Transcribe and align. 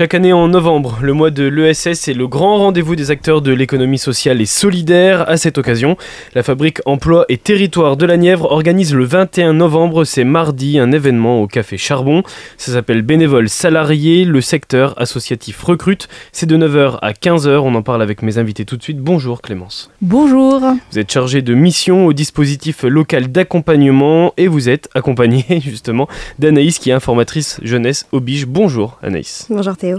Chaque 0.00 0.14
année 0.14 0.32
en 0.32 0.48
novembre, 0.48 0.96
le 1.02 1.12
mois 1.12 1.30
de 1.30 1.44
l'ESS 1.44 2.08
est 2.08 2.14
le 2.14 2.26
grand 2.26 2.56
rendez-vous 2.56 2.96
des 2.96 3.10
acteurs 3.10 3.42
de 3.42 3.52
l'économie 3.52 3.98
sociale 3.98 4.40
et 4.40 4.46
solidaire. 4.46 5.28
À 5.28 5.36
cette 5.36 5.58
occasion, 5.58 5.98
la 6.34 6.42
fabrique 6.42 6.78
Emploi 6.86 7.26
et 7.28 7.36
Territoire 7.36 7.98
de 7.98 8.06
la 8.06 8.16
Nièvre 8.16 8.50
organise 8.50 8.94
le 8.94 9.04
21 9.04 9.52
novembre, 9.52 10.04
c'est 10.04 10.24
mardi, 10.24 10.78
un 10.78 10.90
événement 10.90 11.42
au 11.42 11.46
Café 11.46 11.76
Charbon. 11.76 12.22
Ça 12.56 12.72
s'appelle 12.72 13.02
Bénévoles 13.02 13.50
salariés, 13.50 14.24
le 14.24 14.40
secteur 14.40 14.98
associatif 14.98 15.62
recrute. 15.62 16.08
C'est 16.32 16.46
de 16.46 16.56
9h 16.56 16.98
à 17.02 17.12
15h, 17.12 17.58
on 17.58 17.74
en 17.74 17.82
parle 17.82 18.00
avec 18.00 18.22
mes 18.22 18.38
invités 18.38 18.64
tout 18.64 18.78
de 18.78 18.82
suite. 18.82 19.00
Bonjour 19.00 19.42
Clémence. 19.42 19.90
Bonjour. 20.00 20.62
Vous 20.92 20.98
êtes 20.98 21.12
chargée 21.12 21.42
de 21.42 21.52
mission 21.52 22.06
au 22.06 22.14
dispositif 22.14 22.84
local 22.84 23.30
d'accompagnement 23.30 24.32
et 24.38 24.48
vous 24.48 24.70
êtes 24.70 24.88
accompagnée 24.94 25.44
justement 25.62 26.08
d'Anaïs 26.38 26.78
qui 26.78 26.88
est 26.88 26.94
informatrice 26.94 27.60
jeunesse 27.62 28.06
au 28.12 28.20
Bige. 28.20 28.46
Bonjour 28.46 28.98
Anaïs. 29.02 29.46
Bonjour 29.50 29.76
Théo. 29.76 29.89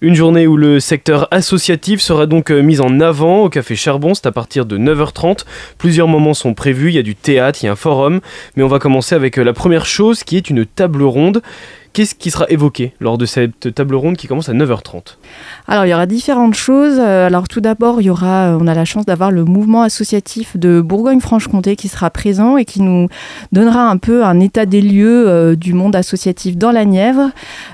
Une 0.00 0.14
journée 0.14 0.46
où 0.46 0.56
le 0.56 0.80
secteur 0.80 1.28
associatif 1.30 2.00
sera 2.00 2.26
donc 2.26 2.50
euh, 2.50 2.60
mis 2.60 2.80
en 2.80 3.00
avant 3.00 3.44
au 3.44 3.48
Café 3.48 3.76
Charbon, 3.76 4.14
c'est 4.14 4.26
à 4.26 4.32
partir 4.32 4.66
de 4.66 4.78
9h30. 4.78 5.44
Plusieurs 5.78 6.08
moments 6.08 6.34
sont 6.34 6.54
prévus, 6.54 6.90
il 6.90 6.94
y 6.94 6.98
a 6.98 7.02
du 7.02 7.14
théâtre, 7.14 7.60
il 7.62 7.66
y 7.66 7.68
a 7.68 7.72
un 7.72 7.76
forum, 7.76 8.20
mais 8.56 8.62
on 8.62 8.68
va 8.68 8.78
commencer 8.78 9.14
avec 9.14 9.38
euh, 9.38 9.42
la 9.42 9.52
première 9.52 9.86
chose 9.86 10.24
qui 10.24 10.36
est 10.36 10.50
une 10.50 10.66
table 10.66 11.02
ronde. 11.02 11.42
Qu'est-ce 11.94 12.16
qui 12.16 12.32
sera 12.32 12.46
évoqué 12.48 12.92
lors 12.98 13.18
de 13.18 13.24
cette 13.24 13.72
table 13.72 13.94
ronde 13.94 14.16
qui 14.16 14.26
commence 14.26 14.48
à 14.48 14.52
9h30 14.52 15.16
Alors, 15.68 15.86
il 15.86 15.90
y 15.90 15.94
aura 15.94 16.06
différentes 16.06 16.56
choses. 16.56 16.96
Euh, 16.98 17.28
alors, 17.28 17.46
tout 17.46 17.60
d'abord, 17.60 18.00
il 18.00 18.06
y 18.06 18.10
aura, 18.10 18.48
euh, 18.48 18.58
on 18.60 18.66
a 18.66 18.74
la 18.74 18.84
chance 18.84 19.06
d'avoir 19.06 19.30
le 19.30 19.44
mouvement 19.44 19.82
associatif 19.82 20.56
de 20.56 20.80
Bourgogne-Franche-Comté 20.80 21.76
qui 21.76 21.86
sera 21.86 22.10
présent 22.10 22.56
et 22.56 22.64
qui 22.64 22.82
nous 22.82 23.06
donnera 23.52 23.88
un 23.88 23.96
peu 23.96 24.24
un 24.24 24.40
état 24.40 24.66
des 24.66 24.82
lieux 24.82 25.28
euh, 25.28 25.54
du 25.54 25.72
monde 25.72 25.94
associatif 25.94 26.56
dans 26.56 26.72
la 26.72 26.84
Nièvre. 26.84 27.30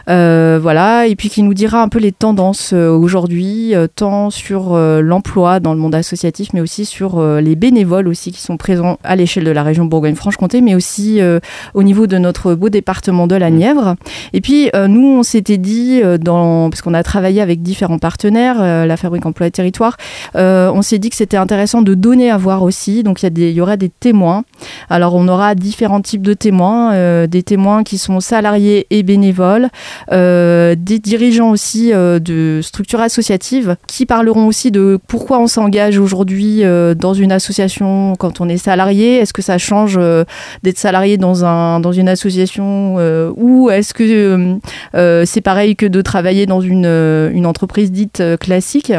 voilà, 0.06 1.06
et 1.06 1.16
puis 1.16 1.30
qui 1.30 1.42
nous 1.42 1.54
dira 1.54 1.80
un 1.80 1.88
peu 1.88 1.98
les 1.98 2.12
tendances 2.12 2.74
aujourd'hui, 2.74 3.72
tant 3.96 4.28
sur 4.28 4.76
l'emploi 4.76 5.60
dans 5.60 5.72
le 5.72 5.80
monde 5.80 5.94
associatif, 5.94 6.50
mais 6.52 6.60
aussi 6.60 6.84
sur 6.84 7.22
les 7.22 7.56
bénévoles 7.56 8.08
aussi 8.08 8.32
qui 8.32 8.40
sont 8.40 8.58
présents 8.58 8.98
à 9.02 9.16
l'échelle 9.16 9.44
de 9.44 9.50
la 9.50 9.62
région 9.62 9.86
Bourgogne-Franche-Comté, 9.86 10.60
mais 10.60 10.74
aussi 10.74 11.20
au 11.72 11.82
niveau 11.82 12.06
de 12.06 12.18
notre 12.18 12.54
beau 12.54 12.68
département 12.68 13.26
de 13.26 13.36
la 13.36 13.50
mmh. 13.50 13.54
Et 14.32 14.40
puis, 14.40 14.70
euh, 14.74 14.88
nous, 14.88 15.18
on 15.18 15.22
s'était 15.22 15.58
dit, 15.58 16.00
euh, 16.02 16.18
dans, 16.18 16.70
parce 16.70 16.82
qu'on 16.82 16.94
a 16.94 17.02
travaillé 17.02 17.40
avec 17.40 17.62
différents 17.62 17.98
partenaires, 17.98 18.56
euh, 18.60 18.86
la 18.86 18.96
Fabrique 18.96 19.26
Emploi 19.26 19.46
et 19.48 19.50
Territoire, 19.50 19.96
on 20.34 20.82
s'est 20.82 20.98
dit 20.98 21.10
que 21.10 21.16
c'était 21.16 21.36
intéressant 21.36 21.82
de 21.82 21.94
donner 21.94 22.30
à 22.30 22.36
voir 22.36 22.62
aussi. 22.62 23.02
Donc, 23.02 23.22
il 23.22 23.50
y, 23.50 23.60
aura 23.60 23.76
des 23.76 23.88
témoins. 23.88 24.44
Alors, 24.88 25.14
on 25.14 25.28
aura 25.28 25.54
différents 25.54 26.00
types 26.00 26.22
de 26.22 26.34
témoins, 26.34 27.26
des 27.26 27.42
témoins 27.42 27.82
qui 27.82 27.98
sont 27.98 28.20
salariés 28.20 28.86
et 28.90 29.02
bénévoles, 29.02 29.68
des 30.10 30.98
dirigeants 31.02 31.50
aussi 31.50 31.90
de 31.92 32.60
structures 32.62 33.00
associatives 33.00 33.76
qui 33.86 34.06
parleront 34.06 34.46
aussi 34.46 34.70
de 34.70 34.98
pourquoi 35.06 35.38
on 35.40 35.46
s'engage 35.46 35.98
aujourd'hui 35.98 36.62
dans 36.96 37.14
une 37.14 37.32
association 37.32 38.14
quand 38.18 38.40
on 38.40 38.48
est 38.48 38.58
salarié. 38.58 39.16
Est-ce 39.18 39.32
que 39.32 39.42
ça 39.42 39.58
change 39.58 39.98
d'être 40.62 40.78
salarié 40.78 41.16
dans, 41.16 41.44
un, 41.44 41.80
dans 41.80 41.92
une 41.92 42.08
association 42.08 42.96
ou 43.36 43.70
est-ce 43.70 43.94
que 44.00 44.10
euh, 44.10 44.54
euh, 44.94 45.24
c'est 45.26 45.40
pareil 45.40 45.76
que 45.76 45.86
de 45.86 46.00
travailler 46.00 46.46
dans 46.46 46.60
une, 46.60 46.86
euh, 46.86 47.30
une 47.32 47.46
entreprise 47.46 47.92
dite 47.92 48.22
classique 48.40 48.92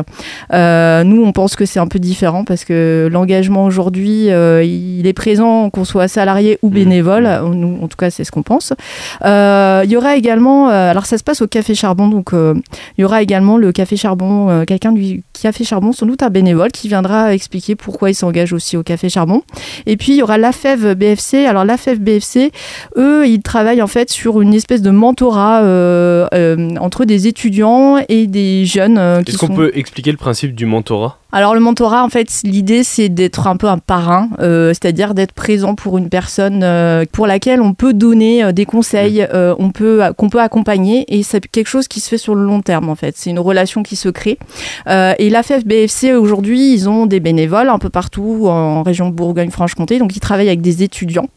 Nous, 0.52 1.24
on 1.24 1.31
pense 1.31 1.56
que 1.56 1.66
c'est 1.66 1.80
un 1.80 1.88
peu 1.88 2.00
différent 2.00 2.44
parce 2.44 2.66
que 2.66 3.09
l'engagement 3.12 3.66
aujourd'hui, 3.66 4.28
il 4.28 5.08
est 5.08 5.14
présent 5.14 5.70
qu'on 5.70 5.86
soit 5.86 6.08
salarié 6.08 6.59
ou 6.62 6.70
mmh. 6.70 6.74
bénévole. 6.74 7.30
Nous, 7.53 7.80
en 7.81 7.88
tout 7.88 7.98
cas, 7.98 8.09
c'est 8.09 8.24
ce 8.24 8.31
qu'on 8.31 8.44
pense. 8.44 8.74
il 9.24 9.92
y 9.92 9.96
aura 9.96 10.16
également, 10.16 10.68
alors 10.70 11.06
ça 11.06 11.18
se 11.18 11.24
passe 11.24 11.42
au 11.42 11.48
Café 11.48 11.75
Charbon, 11.75 12.08
donc 12.08 12.31
il 12.34 13.02
y 13.02 13.04
aura 13.04 13.22
également 13.22 13.58
le 13.58 13.72
Café 13.72 13.98
Charbon, 13.98 14.66
quelqu'un 14.66 14.92
du 14.92 15.24
Café 15.42 15.64
Charbon, 15.64 15.92
sans 15.92 16.06
doute 16.06 16.24
un 16.24 16.30
bénévole, 16.30 16.72
qui 16.72 16.88
viendra 16.88 17.34
expliquer 17.34 17.75
pourquoi 17.75 18.09
il 18.09 18.16
s'engage 18.16 18.54
aussi 18.54 18.78
au 18.78 18.84
Café 18.84 19.09
Charbon. 19.09 19.42
Et 19.86 19.98
puis 19.98 20.14
il 20.14 20.18
y 20.18 20.24
aura 20.24 20.38
l'AFEV 20.38 20.96
BFC. 20.96 21.46
Alors 21.46 21.66
l'AFEV 21.66 22.00
BFC, 22.00 22.52
eux, 22.98 23.28
ils 23.28 23.42
travaillent 23.42 23.81
en 23.81 23.88
fait 23.88 24.09
sur 24.09 24.42
une 24.42 24.54
espèce 24.54 24.81
de 24.81 24.91
mentorat 24.91 25.63
euh, 25.63 26.28
euh, 26.34 26.75
entre 26.79 27.06
des 27.06 27.28
étudiants 27.28 27.97
et 28.09 28.28
des 28.28 28.66
jeunes. 28.66 28.97
Euh, 28.97 29.22
Est-ce 29.25 29.38
qu'on 29.38 29.50
peut 29.50 29.72
expliquer 29.74 30.12
le 30.12 30.18
principe 30.18 30.56
du 30.56 30.66
mentorat? 30.66 31.18
Alors 31.34 31.53
le 31.53 31.62
mentorat, 31.62 32.03
en 32.03 32.09
fait, 32.09 32.42
l'idée 32.44 32.84
c'est 32.84 33.08
d'être 33.08 33.47
un 33.47 33.56
peu 33.56 33.68
un 33.68 33.78
parrain, 33.78 34.30
euh, 34.40 34.69
c'est-à-dire 34.69 35.14
d'être 35.14 35.31
présent 35.31 35.75
pour 35.75 35.97
une 35.97 36.09
personne 36.09 36.62
euh, 36.64 37.06
pour 37.09 37.25
laquelle 37.25 37.62
on 37.62 37.74
peut 37.74 37.94
donner 37.94 38.44
euh, 38.44 38.52
des 38.52 38.66
conseils, 38.66 39.25
on 39.34 39.72
peut 39.72 40.02
qu'on 40.18 40.30
peut 40.30 40.42
accompagner, 40.42 41.06
et 41.08 41.24
c'est 41.24 41.46
quelque 41.47 41.68
chose 41.68 41.88
qui 41.88 42.00
se 42.00 42.09
fait 42.09 42.18
sur 42.18 42.36
le 42.36 42.44
long 42.44 42.62
terme 42.62 42.90
en 42.90 42.96
fait. 42.96 43.16
C'est 43.18 43.30
une 43.30 43.40
relation 43.40 43.84
qui 43.84 43.96
se 43.96 44.09
crée. 44.09 44.38
et 44.88 45.30
la 45.30 45.42
BFC 45.66 46.14
aujourd'hui, 46.14 46.74
ils 46.74 46.90
ont 46.90 47.06
des 47.06 47.19
bénévoles 47.19 47.69
un 47.69 47.80
peu 47.80 47.90
partout 47.90 48.48
en 48.48 48.84
région 48.84 49.09
Bourgogne-Franche-Comté, 49.09 50.00
donc 50.00 50.16
ils 50.16 50.19
travaillent 50.19 50.48
avec 50.48 50.62
des 50.62 50.84
étudiants. 50.84 51.28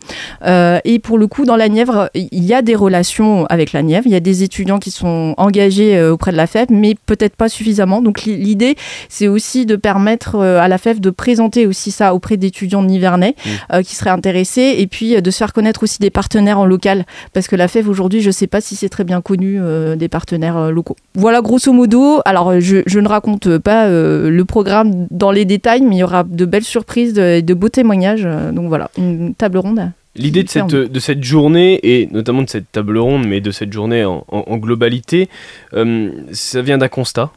et 0.47 0.99
pour 1.03 1.19
le 1.19 1.27
coup, 1.27 1.45
dans 1.45 1.57
la 1.57 1.69
Nièvre, 1.69 2.11
il 2.15 2.45
y 2.45 2.55
a 2.55 2.63
des 2.63 2.75
relations 2.75 3.47
avec 3.47 3.73
la 3.73 3.83
Nièvre. 3.83 4.07
Il 4.07 4.13
y 4.13 4.17
a 4.17 4.21
des 4.21 4.43
étudiants 4.43 4.79
qui 4.79 4.91
sont 4.91 5.35
engagés 5.37 6.03
auprès 6.03 6.33
de 6.33 6.37
la 6.37 6.47
FEB, 6.47 6.71
mais 6.71 6.95
peut-être 7.07 7.37
pas 7.37 7.49
suffisamment. 7.49 8.03
Donc 8.03 8.23
l'idée, 8.25 8.77
c'est 9.09 9.29
aussi 9.29 9.67
de 9.67 9.77
permettre 9.85 10.37
euh, 10.37 10.61
à 10.61 10.67
la 10.67 10.79
FEF 10.79 10.99
de 10.99 11.11
présenter 11.11 11.67
aussi 11.67 11.91
ça 11.91 12.15
auprès 12.15 12.39
d'étudiants 12.39 12.83
nivernais 12.83 13.35
mmh. 13.37 13.51
euh, 13.75 13.83
qui 13.83 13.95
seraient 13.97 14.09
intéressés 14.09 14.77
et 14.79 14.87
puis 14.87 15.15
euh, 15.15 15.21
de 15.21 15.31
se 15.31 15.37
faire 15.37 15.53
connaître 15.53 15.83
aussi 15.83 15.99
des 15.99 16.09
partenaires 16.09 16.59
en 16.59 16.65
local 16.65 17.05
parce 17.35 17.49
que 17.49 17.55
la 17.55 17.69
FEF 17.69 17.87
aujourd'hui, 17.87 18.23
je 18.23 18.29
ne 18.29 18.33
sais 18.33 18.47
pas 18.47 18.63
si 18.63 18.77
c'est 18.77 18.89
très 18.89 19.05
bien 19.05 19.21
connu 19.21 19.61
des 19.97 20.09
partenaires 20.09 20.71
locaux. 20.71 20.97
Voilà 21.15 21.43
grosso 21.43 21.73
modo. 21.73 22.21
Alors 22.25 22.59
je, 22.61 22.99
ne 22.99 23.09
raconte 23.09 23.59
pas 23.59 23.89
le 23.89 24.45
programme 24.45 25.07
dans 25.11 25.31
les 25.31 25.45
détails, 25.45 25.83
mais 25.83 25.97
il 25.97 25.99
y 25.99 26.03
aura 26.03 26.25
de 26.25 26.45
belles 26.47 26.65
surprises, 26.65 27.13
de, 27.13 27.41
de 27.41 27.55
beaux 27.55 27.69
témoignages. 27.69 28.27
donc 28.53 28.69
voilà, 28.69 28.91
une 28.97 29.35
table 29.35 29.59
ronde. 29.59 29.91
L'idée 30.17 30.45
de 30.45 30.49
cette, 30.49 30.67
de 30.75 31.01
cette 31.01 31.25
journée, 31.25 31.81
et 31.83 32.07
notamment 32.11 32.43
de 32.43 32.49
cette 32.49 32.71
table 32.73 32.99
ronde, 32.99 33.27
mais 33.27 33.41
de 33.41 33.51
cette 33.51 33.73
journée 33.73 34.05
en, 34.05 34.57
globalité, 34.57 35.29
ça 35.73 36.63
vient 36.63 36.79
d'un 36.79 36.89
constat? 36.89 37.31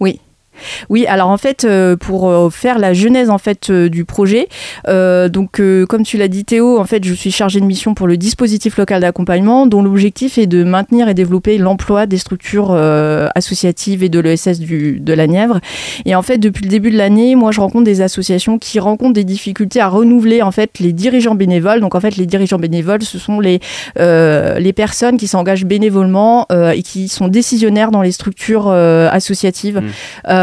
Oui. 0.00 0.20
Oui, 0.88 1.06
alors 1.06 1.28
en 1.28 1.36
fait, 1.36 1.64
euh, 1.64 1.96
pour 1.96 2.28
euh, 2.28 2.50
faire 2.50 2.78
la 2.78 2.92
genèse 2.92 3.30
en 3.30 3.38
fait 3.38 3.70
euh, 3.70 3.88
du 3.88 4.04
projet, 4.04 4.48
donc 4.86 5.60
comme 5.88 6.02
tu 6.02 6.16
l'as 6.16 6.28
dit 6.28 6.44
Théo, 6.44 6.78
en 6.78 6.84
fait, 6.84 7.04
je 7.04 7.12
suis 7.14 7.30
chargée 7.30 7.60
de 7.60 7.64
mission 7.64 7.94
pour 7.94 8.06
le 8.06 8.16
dispositif 8.16 8.76
local 8.76 9.00
d'accompagnement, 9.00 9.66
dont 9.66 9.82
l'objectif 9.82 10.38
est 10.38 10.46
de 10.46 10.64
maintenir 10.64 11.08
et 11.08 11.14
développer 11.14 11.58
l'emploi 11.58 12.06
des 12.06 12.18
structures 12.18 12.72
associatives 13.34 14.02
et 14.02 14.08
de 14.08 14.20
l'ESS 14.20 14.60
de 14.60 15.12
la 15.12 15.26
Nièvre. 15.26 15.60
Et 16.04 16.14
en 16.14 16.22
fait, 16.22 16.38
depuis 16.38 16.64
le 16.64 16.70
début 16.70 16.90
de 16.90 16.96
l'année, 16.96 17.34
moi, 17.34 17.52
je 17.52 17.60
rencontre 17.60 17.84
des 17.84 18.00
associations 18.00 18.58
qui 18.58 18.78
rencontrent 18.78 19.14
des 19.14 19.24
difficultés 19.24 19.80
à 19.80 19.88
renouveler 19.88 20.42
en 20.42 20.50
fait 20.50 20.78
les 20.78 20.92
dirigeants 20.92 21.34
bénévoles. 21.34 21.80
Donc 21.80 21.94
en 21.94 22.00
fait, 22.00 22.16
les 22.16 22.26
dirigeants 22.26 22.58
bénévoles, 22.58 23.02
ce 23.02 23.18
sont 23.18 23.40
les 23.40 23.60
les 23.96 24.72
personnes 24.72 25.16
qui 25.16 25.26
s'engagent 25.26 25.66
bénévolement 25.66 26.46
et 26.50 26.82
qui 26.82 27.08
sont 27.08 27.28
décisionnaires 27.28 27.90
dans 27.90 28.02
les 28.02 28.12
structures 28.12 28.68
associatives. 28.70 29.80
Mmh. 29.80 29.90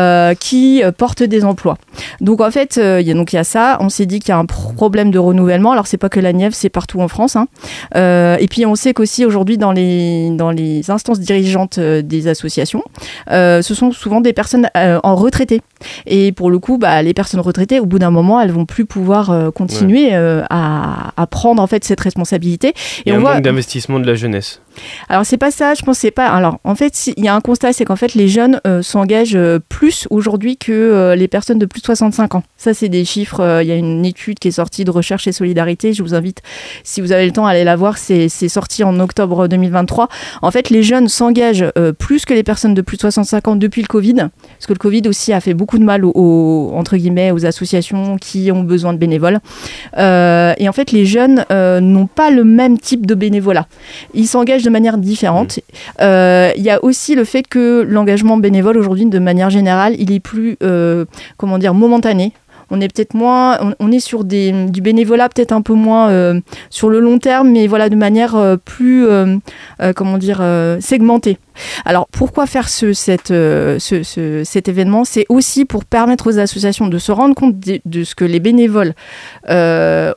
Euh, 0.04 0.34
qui 0.36 0.84
euh, 0.84 0.92
portent 0.92 1.24
des 1.24 1.46
emplois. 1.46 1.78
Donc 2.20 2.42
en 2.42 2.52
fait, 2.52 2.78
euh, 2.78 3.00
il 3.00 3.08
y 3.08 3.12
a, 3.12 3.16
il 3.16 3.34
y 3.34 3.38
a 3.38 3.44
ça. 3.44 3.78
On 3.80 3.90
s'est 3.90 4.06
dit 4.06 4.20
qu'il 4.20 4.30
y 4.30 4.32
a 4.32 4.38
un 4.38 4.46
problème 4.46 5.12
de 5.12 5.20
renouvellement. 5.20 5.72
Alors 5.72 5.88
c'est 5.88 5.98
pas 5.98 6.10
que 6.10 6.20
la 6.20 6.34
Nièvre, 6.34 6.56
c'est 6.56 6.70
partout 6.70 7.00
en 7.00 7.08
France. 7.08 7.36
Hein. 7.36 7.48
et 7.96 8.48
puis 8.50 8.66
on 8.66 8.76
sait 8.76 8.94
qu'aussi 8.94 9.26
aujourd'hui 9.26 9.58
dans 9.58 9.72
les 9.72 10.30
dans 10.32 10.52
les 10.52 10.92
instances 10.92 11.20
dirigeantes 11.20 11.80
des 11.80 12.28
associations, 12.28 12.84
ce 13.30 13.62
sont 13.62 13.92
souvent 13.92 14.22
des 14.22 14.34
personnes 14.34 14.70
en 14.76 15.16
retraité. 15.16 15.62
Et 16.06 16.32
pour 16.32 16.50
le 16.50 16.60
coup, 16.60 16.78
bah, 16.78 17.02
les 17.02 17.14
personnes 17.14 17.40
retraitées, 17.40 17.80
au 17.80 17.86
bout 17.86 18.00
d'un 18.00 18.12
moment, 18.12 18.40
elles 18.40 18.52
vont 18.52 18.66
plus 18.66 18.86
pouvoir 18.86 19.52
continuer 19.54 20.14
à, 20.14 21.12
à, 21.16 21.28
prendre 21.28 21.62
en 21.62 21.68
fait 21.68 21.84
cette 21.84 22.00
responsabilité. 22.00 22.74
Et 23.06 23.12
on 23.12 23.16
un 23.16 23.20
voit... 23.20 23.34
manque 23.36 23.44
d'investissement 23.44 24.00
de 24.00 24.08
la 24.08 24.16
jeunesse. 24.16 24.62
Alors 25.08 25.26
c'est 25.26 25.38
pas 25.38 25.52
ça, 25.52 25.76
je 25.76 25.84
pense 25.84 26.00
c'est 26.00 26.12
pas. 26.12 26.28
Alors 26.28 26.60
en 26.64 26.76
fait, 26.76 27.12
il 27.16 27.24
y 27.24 27.28
a 27.28 27.36
un 27.36 27.42
constat, 27.42 27.74
c'est 27.74 27.86
qu'en 27.86 27.96
fait 27.96 28.16
les 28.16 28.28
jeunes 28.28 28.60
s'engagent 28.82 29.38
plus 29.70 30.08
aujourd'hui 30.10 30.58
que 30.58 30.72
euh, 30.72 31.16
les 31.16 31.28
personnes 31.28 31.60
de 31.60 31.66
plus 31.66 31.82
de 31.82 31.86
65 31.86 32.36
ans. 32.36 32.44
Ça, 32.58 32.74
c'est 32.74 32.90
des 32.90 33.06
chiffres. 33.06 33.40
Euh, 33.40 33.64
il 33.64 33.70
y 33.70 33.72
a 33.72 33.76
une 33.76 34.06
étude 34.06 34.40
qui 34.40 34.48
est 34.48 34.52
sortie 34.52 34.84
de 34.84 34.92
Recherche 34.92 35.28
et 35.28 35.32
Solidarité. 35.32 35.94
Je 35.94 36.04
vous 36.04 36.14
invite, 36.14 36.42
si 36.84 37.02
vous 37.02 37.12
avez 37.12 37.26
le 37.26 37.32
temps, 37.32 37.46
à 37.46 37.52
aller 37.52 37.64
la 37.64 37.76
voir. 37.76 37.98
C'est 37.98 38.30
sorti 38.30 38.84
en 38.84 39.00
octobre 39.00 39.48
2023. 39.48 40.08
En 40.42 40.52
fait, 40.52 40.70
les 40.70 40.84
jeunes 40.84 41.08
s'engagent 41.08 41.66
euh, 41.78 41.92
plus 41.92 42.26
que 42.26 42.34
les 42.34 42.44
personnes 42.44 42.74
de 42.74 42.82
plus 42.82 42.98
de 42.98 43.02
65 43.02 43.48
ans 43.48 43.56
depuis 43.56 43.82
le 43.82 43.88
Covid. 43.88 44.14
Parce 44.14 44.68
que 44.68 44.74
le 44.74 44.80
Covid 44.80 45.04
aussi 45.08 45.34
a 45.34 45.40
fait 45.40 45.54
beaucoup 45.54 45.73
de 45.78 45.84
mal 45.84 46.06
aux, 46.06 46.72
entre 46.76 46.98
guillemets, 46.98 47.32
aux 47.32 47.46
associations 47.46 48.18
qui 48.18 48.52
ont 48.52 48.64
besoin 48.64 48.94
de 48.94 48.98
bénévoles. 48.98 49.40
et 49.98 50.70
en 50.70 50.74
fait, 50.74 50.92
les 50.92 51.06
jeunes 51.06 51.46
n'ont 51.50 52.08
pas 52.08 52.30
le 52.30 52.44
même 52.44 52.78
type 52.78 53.06
de 53.06 53.16
bénévolat. 53.16 53.68
Ils 54.14 54.28
s'engagent 54.28 54.64
de 54.64 54.70
manière 54.70 54.98
différente. 54.98 55.60
Mmh. 56.00 56.54
Il 56.56 56.64
y 56.64 56.70
a 56.70 56.84
aussi 56.84 57.16
le 57.16 57.24
fait 57.24 57.48
que 57.48 57.82
l'engagement 57.82 58.38
bénévole 58.38 58.78
aujourd'hui, 58.78 59.06
de 59.06 59.20
manière 59.20 59.50
générale, 59.50 59.96
il 59.98 60.12
est 60.12 60.20
plus, 60.20 60.58
euh, 60.64 61.06
comment 61.38 61.58
dire, 61.58 61.74
momentané 61.74 62.34
on 62.74 62.82
est 62.82 62.92
peut-être 62.92 63.14
moins, 63.14 63.60
sur 64.00 64.24
des, 64.24 64.52
du 64.66 64.82
bénévolat 64.82 65.30
peut-être 65.30 65.52
un 65.52 65.62
peu 65.62 65.74
moins 65.74 66.10
euh, 66.10 66.42
sur 66.72 66.90
le 66.90 67.00
long 67.00 67.20
terme, 67.20 67.52
mais 67.52 67.68
voilà 67.68 67.88
de 67.88 67.96
manière 67.96 68.36
euh, 68.36 68.58
plus, 68.58 69.06
comment 69.96 70.18
dire, 70.18 70.44
segmentée. 70.80 71.38
Alors 71.86 72.08
pourquoi 72.12 72.48
faire 72.48 72.68
cet 72.68 73.30
événement? 74.68 75.06
C'est 75.06 75.26
aussi 75.30 75.66
pour 75.66 75.86
permettre 75.86 76.32
aux 76.32 76.40
associations 76.40 76.88
de 76.88 76.98
se 76.98 77.12
rendre 77.12 77.36
compte 77.36 77.56
de 77.60 78.04
ce 78.04 78.16
que 78.16 78.26
les 78.26 78.40
bénévoles 78.40 78.96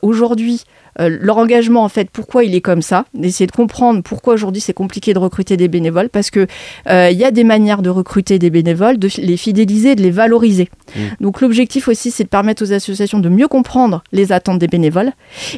aujourd'hui 0.01 0.63
euh, 0.99 1.17
leur 1.21 1.37
engagement, 1.37 1.83
en 1.83 1.89
fait, 1.89 2.09
pourquoi 2.11 2.43
il 2.43 2.55
est 2.55 2.61
comme 2.61 2.81
ça, 2.81 3.05
d'essayer 3.13 3.47
de 3.47 3.51
comprendre 3.51 4.01
pourquoi 4.01 4.33
aujourd'hui 4.33 4.61
c'est 4.61 4.73
compliqué 4.73 5.13
de 5.13 5.19
recruter 5.19 5.57
des 5.57 5.67
bénévoles, 5.67 6.09
parce 6.09 6.29
que 6.29 6.47
euh, 6.89 7.09
il 7.11 7.17
y 7.17 7.23
a 7.23 7.31
des 7.31 7.43
manières 7.43 7.81
de 7.81 7.89
recruter 7.89 8.39
des 8.39 8.49
bénévoles, 8.49 8.97
de 8.97 9.09
les 9.17 9.37
fidéliser, 9.37 9.95
de 9.95 10.01
les 10.01 10.11
valoriser. 10.11 10.69
Mmh. 10.95 10.99
Donc 11.21 11.41
l'objectif 11.41 11.87
aussi, 11.87 12.11
c'est 12.11 12.23
de 12.23 12.29
permettre 12.29 12.63
aux 12.63 12.73
associations 12.73 13.19
de 13.19 13.29
mieux 13.29 13.47
comprendre 13.47 14.03
les 14.11 14.31
attentes 14.31 14.59
des 14.59 14.67
bénévoles 14.67 15.11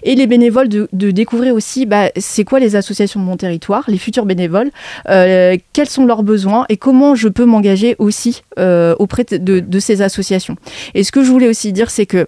et 0.03 0.15
les 0.15 0.27
bénévoles 0.27 0.69
de, 0.69 0.87
découvrir 0.91 1.55
aussi 1.55 1.85
bah, 1.85 2.09
c'est 2.17 2.43
quoi 2.43 2.59
les 2.59 2.75
associations 2.75 3.19
de 3.19 3.25
mon 3.25 3.37
territoire, 3.37 3.83
les 3.87 3.97
futurs 3.97 4.25
bénévoles, 4.25 4.69
euh, 5.09 5.57
quels 5.73 5.89
sont 5.89 6.05
leurs 6.05 6.23
besoins 6.23 6.65
et 6.69 6.77
comment 6.77 7.15
je 7.15 7.27
peux 7.27 7.45
m'engager 7.45 7.95
aussi 7.99 8.43
auprès 8.99 9.23
de, 9.23 9.59
de, 9.61 9.79
ces 9.79 10.01
associations. 10.01 10.57
Et 10.93 11.05
ce 11.05 11.13
que 11.13 11.23
je 11.23 11.31
voulais 11.31 11.47
aussi 11.47 11.71
dire, 11.71 11.89
c'est 11.89 12.05
que 12.05 12.27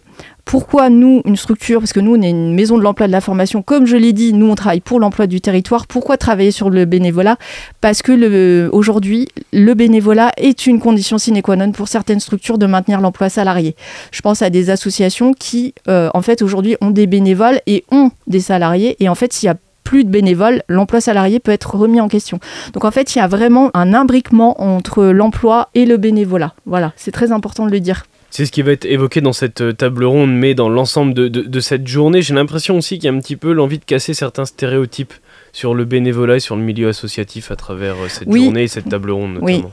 pourquoi 0.51 0.89
nous, 0.89 1.21
une 1.23 1.37
structure, 1.37 1.79
parce 1.79 1.93
que 1.93 2.01
nous, 2.01 2.17
on 2.17 2.21
est 2.21 2.29
une 2.29 2.53
maison 2.53 2.77
de 2.77 2.83
l'emploi 2.83 3.07
de 3.07 3.13
la 3.13 3.21
formation, 3.21 3.61
comme 3.61 3.85
je 3.85 3.95
l'ai 3.95 4.11
dit, 4.11 4.33
nous, 4.33 4.51
on 4.51 4.55
travaille 4.55 4.81
pour 4.81 4.99
l'emploi 4.99 5.25
du 5.25 5.39
territoire. 5.39 5.87
Pourquoi 5.87 6.17
travailler 6.17 6.51
sur 6.51 6.69
le 6.69 6.83
bénévolat? 6.83 7.37
Parce 7.79 8.01
que 8.01 8.69
aujourd'hui, 8.73 9.29
le 9.53 9.73
bénévolat 9.75 10.33
est 10.35 10.67
une 10.67 10.81
condition 10.81 11.17
sine 11.17 11.41
qua 11.41 11.55
non 11.55 11.71
pour 11.71 11.87
certaines 11.87 12.19
structures 12.19 12.57
de 12.57 12.65
maintenir 12.65 12.99
l'emploi 12.99 13.29
salarié. 13.29 13.77
Je 14.11 14.19
pense 14.19 14.41
à 14.41 14.49
des 14.49 14.69
associations 14.69 15.31
qui, 15.31 15.73
euh, 15.87 16.09
en 16.13 16.21
fait, 16.21 16.41
aujourd'hui, 16.41 16.75
ont 16.81 16.91
des 16.91 17.07
bénévoles 17.07 17.61
et 17.65 17.85
ont 17.89 18.11
des 18.27 18.41
salariés. 18.41 18.97
Et 18.99 19.07
en 19.07 19.15
fait, 19.15 19.31
s'il 19.31 19.47
y 19.47 19.49
a 19.49 19.55
plus 19.85 20.03
de 20.03 20.09
bénévoles, 20.09 20.63
l'emploi 20.67 20.99
salarié 20.99 21.39
peut 21.39 21.51
être 21.51 21.75
remis 21.75 22.01
en 22.01 22.09
question. 22.09 22.41
Donc 22.73 22.83
en 22.83 22.91
fait, 22.91 23.15
il 23.15 23.19
y 23.19 23.21
a 23.21 23.27
vraiment 23.27 23.71
un 23.73 23.93
imbriquement 23.93 24.61
entre 24.61 25.05
l'emploi 25.05 25.69
et 25.75 25.85
le 25.85 25.95
bénévolat. 25.95 26.53
Voilà, 26.65 26.91
c'est 26.97 27.11
très 27.11 27.31
important 27.31 27.65
de 27.65 27.71
le 27.71 27.79
dire. 27.79 28.03
C'est 28.31 28.45
ce 28.45 28.51
qui 28.51 28.61
va 28.61 28.71
être 28.71 28.85
évoqué 28.85 29.19
dans 29.19 29.33
cette 29.33 29.59
euh, 29.59 29.73
table 29.73 30.05
ronde, 30.05 30.33
mais 30.33 30.55
dans 30.55 30.69
l'ensemble 30.69 31.13
de, 31.13 31.59
cette 31.59 31.85
journée, 31.85 32.21
j'ai 32.21 32.33
l'impression 32.33 32.77
aussi 32.77 32.97
qu'il 32.97 33.05
y 33.05 33.13
a 33.13 33.15
un 33.15 33.19
petit 33.19 33.35
peu 33.35 33.51
l'envie 33.51 33.77
de 33.77 33.83
casser 33.83 34.13
certains 34.13 34.45
stéréotypes 34.45 35.13
sur 35.51 35.75
le 35.75 35.83
bénévolat 35.83 36.37
et 36.37 36.39
sur 36.39 36.55
le 36.55 36.61
milieu 36.61 36.87
associatif 36.87 37.51
à 37.51 37.57
travers 37.57 37.95
euh, 37.95 38.07
cette 38.07 38.31
journée 38.31 38.63
et 38.63 38.67
cette 38.69 38.87
table 38.87 39.11
ronde 39.11 39.33
notamment. 39.33 39.45
Oui. 39.45 39.63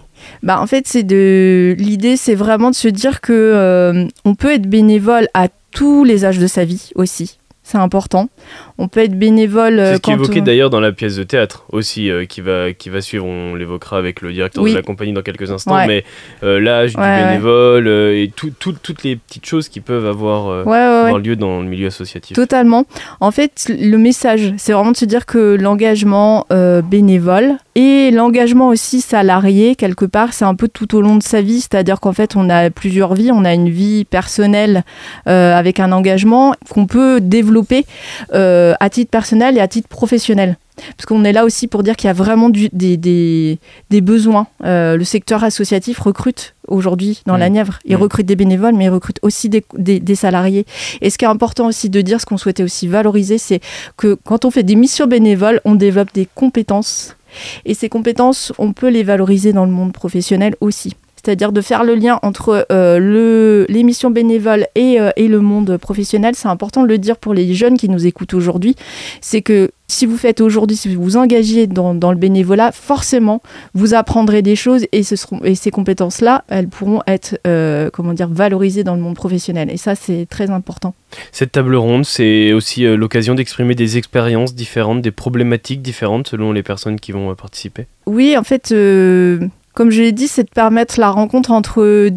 Bah 0.43 0.60
en 0.60 0.66
fait, 0.66 0.88
c'est 0.88 1.05
de 1.05 1.76
l'idée, 1.78 2.16
c'est 2.16 2.34
vraiment 2.34 2.70
de 2.70 2.75
se 2.75 2.88
dire 2.88 3.20
que 3.20 3.32
euh, 3.32 4.06
on 4.25 4.34
peut 4.34 4.52
être 4.52 4.69
bénévole 4.69 5.28
à 5.34 5.46
tous 5.70 6.02
les 6.02 6.25
âges 6.25 6.40
de 6.40 6.49
sa 6.49 6.64
vie 6.64 6.90
aussi 6.96 7.38
c'est 7.69 7.76
important. 7.76 8.31
On 8.79 8.88
peut 8.88 9.00
être 9.00 9.19
bénévole. 9.19 9.76
C'est 9.76 9.97
ce 9.97 10.00
qui 10.00 10.11
est 10.11 10.15
évoqué 10.15 10.41
d'ailleurs 10.41 10.70
dans 10.70 10.81
la 10.81 10.91
pièce 10.91 11.17
de 11.17 11.23
théâtre 11.23 11.67
aussi, 11.70 12.11
euh, 12.11 12.25
qui, 12.25 12.41
va, 12.41 12.73
qui 12.73 12.88
va 12.88 13.03
suivre. 13.03 13.26
On 13.26 13.55
l'évoquera 13.55 13.99
avec 13.99 14.23
le 14.23 14.32
directeur 14.32 14.65
de 14.65 14.73
la 14.73 14.81
compagnie 14.81 15.12
dans 15.12 15.20
quelques 15.20 15.50
instants. 15.50 15.87
Mais 15.87 16.05
euh, 16.43 16.61
l'âge 16.61 16.94
du 16.94 17.00
bénévole 17.00 17.87
euh, 17.87 18.23
et 18.23 18.32
toutes 18.35 19.03
les 19.05 19.17
petites 19.17 19.44
choses 19.44 19.69
qui 19.69 19.81
peuvent 19.81 20.06
avoir, 20.06 20.61
avoir, 20.61 21.19
lieu 21.19 21.37
dans 21.37 21.61
le 21.61 21.67
milieu 21.67 21.88
associatif. 21.88 22.35
Totalement. 22.35 22.87
En 23.20 23.31
fait, 23.31 23.67
le 23.69 23.99
message, 23.99 24.55
c'est 24.56 24.73
vraiment 24.73 24.93
de 24.93 24.97
se 24.97 25.05
dire 25.05 25.26
que 25.26 25.56
l'engagement 25.61 26.47
bénévole 26.85 27.59
et 27.80 28.10
l'engagement 28.10 28.66
aussi 28.66 29.00
salarié, 29.00 29.76
quelque 29.76 30.04
part, 30.04 30.32
c'est 30.32 30.44
un 30.44 30.56
peu 30.56 30.66
tout 30.66 30.96
au 30.96 31.00
long 31.00 31.14
de 31.14 31.22
sa 31.22 31.42
vie. 31.42 31.60
C'est-à-dire 31.60 32.00
qu'en 32.00 32.12
fait, 32.12 32.34
on 32.34 32.50
a 32.50 32.70
plusieurs 32.70 33.14
vies. 33.14 33.30
On 33.32 33.44
a 33.44 33.54
une 33.54 33.69
vie 33.69 34.04
personnelle 34.04 34.82
avec 35.26 35.78
un 35.78 35.92
engagement 35.92 36.54
qu'on 36.70 36.86
peut 36.86 37.20
développer 37.20 37.86
euh, 38.34 38.75
à 38.80 38.90
titre 38.90 39.12
personnel 39.12 39.56
et 39.56 39.60
à 39.60 39.69
titre 39.69 39.88
professionnel. 39.88 40.56
Parce 40.96 41.06
qu'on 41.06 41.25
est 41.25 41.32
là 41.32 41.44
aussi 41.44 41.66
pour 41.66 41.82
dire 41.82 41.96
qu'il 41.96 42.06
y 42.06 42.10
a 42.10 42.14
vraiment 42.14 42.50
des, 42.50 42.96
des, 42.96 44.00
besoins. 44.00 44.46
Euh, 44.64 44.96
le 44.96 45.04
secteur 45.04 45.44
associatif 45.44 45.98
recrute 45.98 46.54
aujourd'hui 46.69 47.22
dans 47.26 47.36
la 47.36 47.48
mmh. 47.48 47.52
Nièvre. 47.52 47.78
Il 47.84 47.96
mmh. 47.96 48.00
recrute 48.00 48.26
des 48.26 48.36
bénévoles, 48.36 48.75
mais 48.75 48.84
il 48.84 48.90
recrute 48.90 49.19
aussi 49.22 49.48
des, 49.48 49.64
des, 49.76 50.14
salariés. 50.14 50.66
Et 51.00 51.10
ce 51.10 51.19
qui 51.19 51.25
est 51.25 51.28
important 51.28 51.66
aussi 51.66 51.90
de 51.90 52.00
dire, 52.00 52.20
ce 52.20 52.26
qu'on 52.26 52.36
souhaitait 52.36 52.62
aussi 52.62 52.86
valoriser, 52.86 53.38
c'est 53.38 53.60
que 53.96 54.16
quand 54.25 54.44
on 54.44 54.50
fait 54.50 54.62
des 54.62 54.76
missions 54.76 55.06
bénévoles, 55.06 55.60
on 55.64 55.75
développe 55.75 56.12
des 56.14 56.28
compétences. 56.32 57.16
Et 57.64 57.75
ces 57.75 57.88
compétences, 57.88 58.52
on 58.58 58.73
peut 58.73 58.88
les 58.88 59.02
valoriser 59.02 59.52
dans 59.52 59.64
le 59.64 59.70
monde 59.70 59.93
professionnel 59.93 60.56
aussi 60.61 60.94
c'est-à-dire 61.28 61.52
de 61.52 61.60
faire 61.60 61.84
le 61.84 61.94
lien 61.94 62.19
entre 62.22 62.66
euh, 62.72 62.98
le, 62.98 63.66
les 63.69 63.82
missions 63.82 64.10
bénévoles 64.10 64.66
et, 64.75 64.98
euh, 64.98 65.10
et, 65.16 65.28
le 65.28 65.40
monde 65.40 65.76
professionnel. 65.76 66.34
C'est 66.34 66.48
important 66.48 66.82
de 66.82 66.88
le 66.88 66.96
dire 66.96 67.19
pour 67.19 67.34
les 67.34 67.52
jeunes 67.52 67.76
qui 67.76 67.90
nous 67.90 68.06
écoutent 68.06 68.32
aujourd'hui. 68.32 68.76
C'est 69.20 69.42
que 69.42 69.70
si 69.88 70.06
vous 70.06 70.16
faites 70.16 70.40
aujourd'hui, 70.40 70.75
si 70.78 70.94
vous 70.94 71.02
vous 71.02 71.16
engagez 71.19 71.66
dans, 71.66 71.94
dans, 71.94 72.12
le 72.12 72.16
bénévolat, 72.16 72.72
forcément, 72.72 73.42
vous 73.75 73.92
apprendrez 73.92 74.40
des 74.40 74.56
choses 74.56 74.86
et, 74.92 75.02
ce 75.02 75.16
seront, 75.16 75.40
et 75.44 75.54
ces 75.54 75.70
compétences-là, 75.70 76.44
elles 76.48 76.69
pourront 76.69 77.02
être 77.06 77.38
euh, 77.46 77.90
comment 77.92 78.14
dire, 78.14 78.28
valorisées 78.30 78.84
dans 78.84 78.94
le 78.94 79.02
monde 79.02 79.16
professionnel. 79.16 79.70
Et 79.70 79.76
ça, 79.76 79.94
c'est 79.94 80.26
très 80.30 80.48
important. 80.48 80.94
Cette 81.30 81.52
table 81.52 81.76
ronde, 81.76 82.06
c'est 82.06 82.54
aussi 82.54 82.84
l'occasion 82.84 83.34
d'exprimer 83.34 83.75
des 83.75 83.98
expériences 83.98 84.54
différentes, 84.54 85.02
des 85.02 85.10
problématiques 85.10 85.82
différentes 85.82 86.28
selon 86.28 86.52
les 86.52 86.62
personnes 86.62 86.98
qui 86.98 87.12
vont 87.12 87.34
participer? 87.34 87.86
Oui, 88.06 88.34
en 88.38 88.44
fait, 88.44 88.72
comme 89.78 89.90
je 89.90 90.02
l'ai 90.02 90.10
dit, 90.10 90.26
c'est 90.26 90.42
de 90.42 90.50
permettre 90.50 90.98
la 90.98 91.08
rencontre 91.08 91.52
entre 91.52 92.10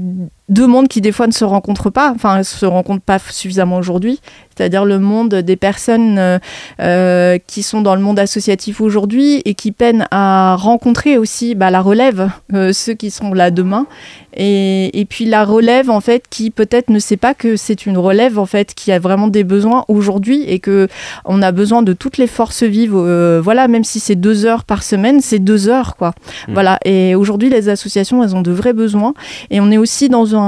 deux 0.52 0.68
mondes 0.68 0.90
qui 0.90 1.02
des 1.02 1.14
fois 1.14 1.28
ne 1.28 1.32
se 1.32 1.46
rencontrent 1.46 1.90
pas, 1.90 2.12
enfin 2.14 2.40
ne 2.40 2.44
se 2.44 2.66
rencontrent 2.66 3.04
pas 3.04 3.20
suffisamment 3.20 3.78
aujourd'hui, 3.78 4.20
c'est-à-dire 4.56 4.84
le 4.84 5.00
monde 5.00 5.36
des 5.36 5.56
personnes 5.56 6.18
euh, 6.20 6.38
euh, 6.82 7.38
qui 7.48 7.64
sont 7.64 7.82
dans 7.82 7.96
le 7.96 8.02
monde 8.02 8.20
associatif 8.20 8.82
aujourd'hui 8.82 9.42
et 9.46 9.56
qui 9.56 9.72
peinent 9.72 10.08
à 10.12 10.56
rencontrer 10.60 11.18
aussi 11.18 11.56
bah, 11.56 11.72
la 11.72 11.82
relève, 11.82 12.30
euh, 12.54 12.74
ceux 12.74 12.94
qui 12.94 13.12
sont 13.12 13.34
là 13.34 13.50
demain, 13.50 13.88
et, 14.36 15.00
et, 15.00 15.06
puis 15.06 15.26
la 15.26 15.46
relève 15.46 15.90
en 15.90 16.00
fait 16.00 16.26
qui 16.30 16.52
peut-être 16.52 16.90
ne 16.90 17.00
sait 17.00 17.18
pas 17.18 17.34
que 17.34 17.56
c'est 17.56 17.86
une 17.86 17.98
relève 17.98 18.40
en 18.40 18.46
fait 18.46 18.74
qui 18.74 18.92
a 18.92 19.00
vraiment 19.00 19.28
des 19.28 19.44
besoins 19.44 19.84
aujourd'hui 19.88 20.44
et 20.48 20.60
que 20.60 20.88
on 21.26 21.42
a 21.42 21.52
besoin 21.52 21.82
de 21.82 21.94
toutes 21.94 22.18
les 22.18 22.28
forces 22.28 22.64
vives, 22.64 22.96
voilà, 22.96 23.68
même 23.68 23.84
si 23.84 24.00
c'est 24.00 24.16
deux 24.16 24.46
heures 24.46 24.64
par 24.64 24.84
semaine, 24.84 25.22
c'est 25.22 25.40
deux 25.40 25.70
heures 25.70 25.96
quoi, 25.96 26.10
mmh. 26.10 26.54
voilà. 26.54 26.80
Et 26.86 27.16
aujourd'hui 27.16 27.50
les 27.50 27.70
associations 27.70 28.24
elles 28.24 28.36
ont 28.36 28.42
de 28.42 28.52
vrais 28.52 28.74
besoins 28.74 29.14
et 29.50 29.60
on 29.60 29.72
est 29.72 29.78
aussi 29.78 30.08
dans 30.08 30.36
un, 30.36 30.41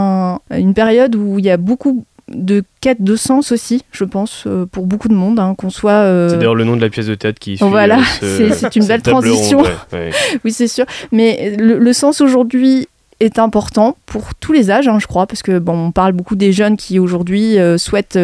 une 0.52 0.74
période 0.74 1.16
où 1.16 1.40
il 1.40 1.46
y 1.46 1.50
a 1.50 1.58
beaucoup 1.58 2.06
de 2.30 2.64
quête 2.82 3.02
de 3.02 3.16
sens 3.16 3.52
aussi, 3.52 3.84
je 3.92 4.04
pense, 4.04 4.46
euh, 4.48 4.66
pour 4.66 4.86
beaucoup 4.86 5.08
de 5.08 5.14
monde, 5.14 5.40
hein, 5.40 5.56
qu'on 5.58 5.70
soit. 5.70 5.92
Euh, 5.92 6.30
c'est 6.30 6.38
d'ailleurs 6.38 6.56
le 6.56 6.64
nom 6.64 6.76
de 6.76 6.82
la 6.82 6.90
pièce 6.90 7.08
de 7.08 7.16
théâtre 7.16 7.40
qui. 7.40 7.58
Suit 7.58 7.66
voilà, 7.68 8.00
euh, 8.24 8.52
c'est 8.54 8.76
une 8.76 8.86
belle 8.86 9.02
transition. 9.02 9.64
oui, 10.44 10.52
c'est 10.52 10.68
sûr. 10.68 10.86
Mais 11.12 11.56
le, 11.58 11.94
sens 11.94 12.22
aujourd'hui 12.22 12.88
est 13.20 13.40
important 13.40 13.98
pour 14.06 14.36
tous 14.36 14.52
les 14.52 14.72
âges, 14.72 14.88
hein, 14.88 15.00
je 15.00 15.08
crois, 15.08 15.28
parce 15.28 15.44
que 15.44 15.60
bon, 15.60 15.88
on 15.88 15.92
parle 15.92 16.14
beaucoup 16.14 16.36
des 16.36 16.52
jeunes 16.52 16.78
qui 16.78 17.00
aujourd'hui 17.00 17.58
souhaitent 17.78 18.18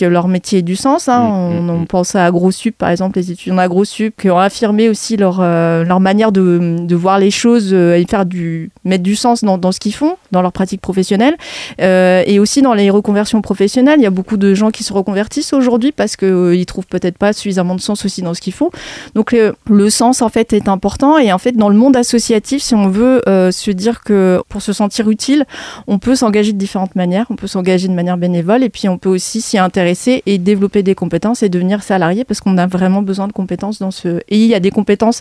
leur 0.00 0.28
métier 0.28 0.60
ait 0.60 0.62
du 0.62 0.76
sens. 0.76 1.08
Hein. 1.08 1.20
Mm, 1.20 1.64
mm, 1.64 1.70
on, 1.70 1.78
mm. 1.80 1.86
pense 1.86 2.14
à 2.14 2.24
AgroSup, 2.24 2.76
par 2.76 2.90
exemple, 2.90 3.18
les 3.18 3.32
étudiants 3.32 3.56
d'AgroSup, 3.56 4.14
qui 4.20 4.30
ont 4.30 4.38
affirmé 4.38 4.88
aussi 4.88 5.16
leur, 5.16 5.38
euh, 5.40 5.84
leur 5.84 6.00
manière 6.00 6.32
de, 6.32 6.76
de, 6.80 6.94
voir 6.94 7.18
les 7.18 7.30
choses 7.30 7.70
euh, 7.72 7.96
et 7.96 8.06
faire 8.06 8.26
du, 8.26 8.70
mettre 8.84 9.02
du 9.02 9.16
sens 9.16 9.44
dans, 9.44 9.58
dans 9.58 9.72
ce 9.72 9.80
qu'ils 9.80 9.94
font, 9.94 10.16
dans 10.30 10.42
leur 10.42 10.52
pratique 10.52 10.80
professionnelle. 10.80 11.36
Euh, 11.80 12.22
et 12.26 12.38
aussi 12.38 12.62
dans 12.62 12.74
les 12.74 12.90
reconversions 12.90 13.42
professionnelles, 13.42 13.98
il 13.98 14.02
y 14.02 14.06
a 14.06 14.10
beaucoup 14.10 14.36
de 14.36 14.54
gens 14.54 14.70
qui 14.70 14.84
se 14.84 14.92
reconvertissent 14.92 15.52
aujourd'hui 15.52 15.92
parce 15.92 16.16
qu'ils 16.16 16.28
ne 16.28 16.64
trouvent 16.64 16.86
peut-être 16.86 17.18
pas 17.18 17.32
suffisamment 17.32 17.74
de 17.74 17.80
sens 17.80 18.04
aussi 18.04 18.22
dans 18.22 18.34
ce 18.34 18.40
qu'ils 18.40 18.52
font. 18.52 18.70
Donc 19.14 19.34
le 19.34 19.90
sens, 19.90 20.22
en 20.22 20.28
fait, 20.28 20.52
est 20.52 20.68
important. 20.68 21.18
Et 21.18 21.32
en 21.32 21.38
fait, 21.38 21.52
dans 21.52 21.68
le 21.68 21.76
monde 21.76 21.96
associatif, 21.96 22.62
si 22.62 22.74
on 22.74 22.88
veut 22.88 23.22
se 23.26 23.70
dire 23.70 24.02
que 24.02 24.40
pour 24.48 24.62
se 24.62 24.72
sentir 24.72 25.10
utile, 25.10 25.44
on 25.86 25.98
peut 25.98 26.14
s'engager 26.14 26.52
de 26.52 26.58
différentes 26.58 26.94
manières. 26.94 27.26
On 27.30 27.36
peut 27.36 27.46
s'engager 27.46 27.88
de 27.88 27.94
manière 27.94 28.16
bénévole 28.16 28.62
et 28.62 28.68
puis 28.68 28.88
on 28.88 28.98
peut 28.98 29.08
aussi 29.08 29.40
s'y 29.40 29.58
intéresser 29.58 29.79
et 30.26 30.38
développer 30.38 30.82
des 30.82 30.94
compétences 30.94 31.42
et 31.42 31.48
devenir 31.48 31.82
salarié 31.82 32.24
parce 32.24 32.40
qu'on 32.40 32.58
a 32.58 32.66
vraiment 32.66 33.02
besoin 33.02 33.26
de 33.26 33.32
compétences 33.32 33.78
dans 33.78 33.90
ce. 33.90 34.20
Et 34.28 34.36
il 34.36 34.46
y 34.46 34.54
a 34.54 34.60
des 34.60 34.70
compétences 34.70 35.20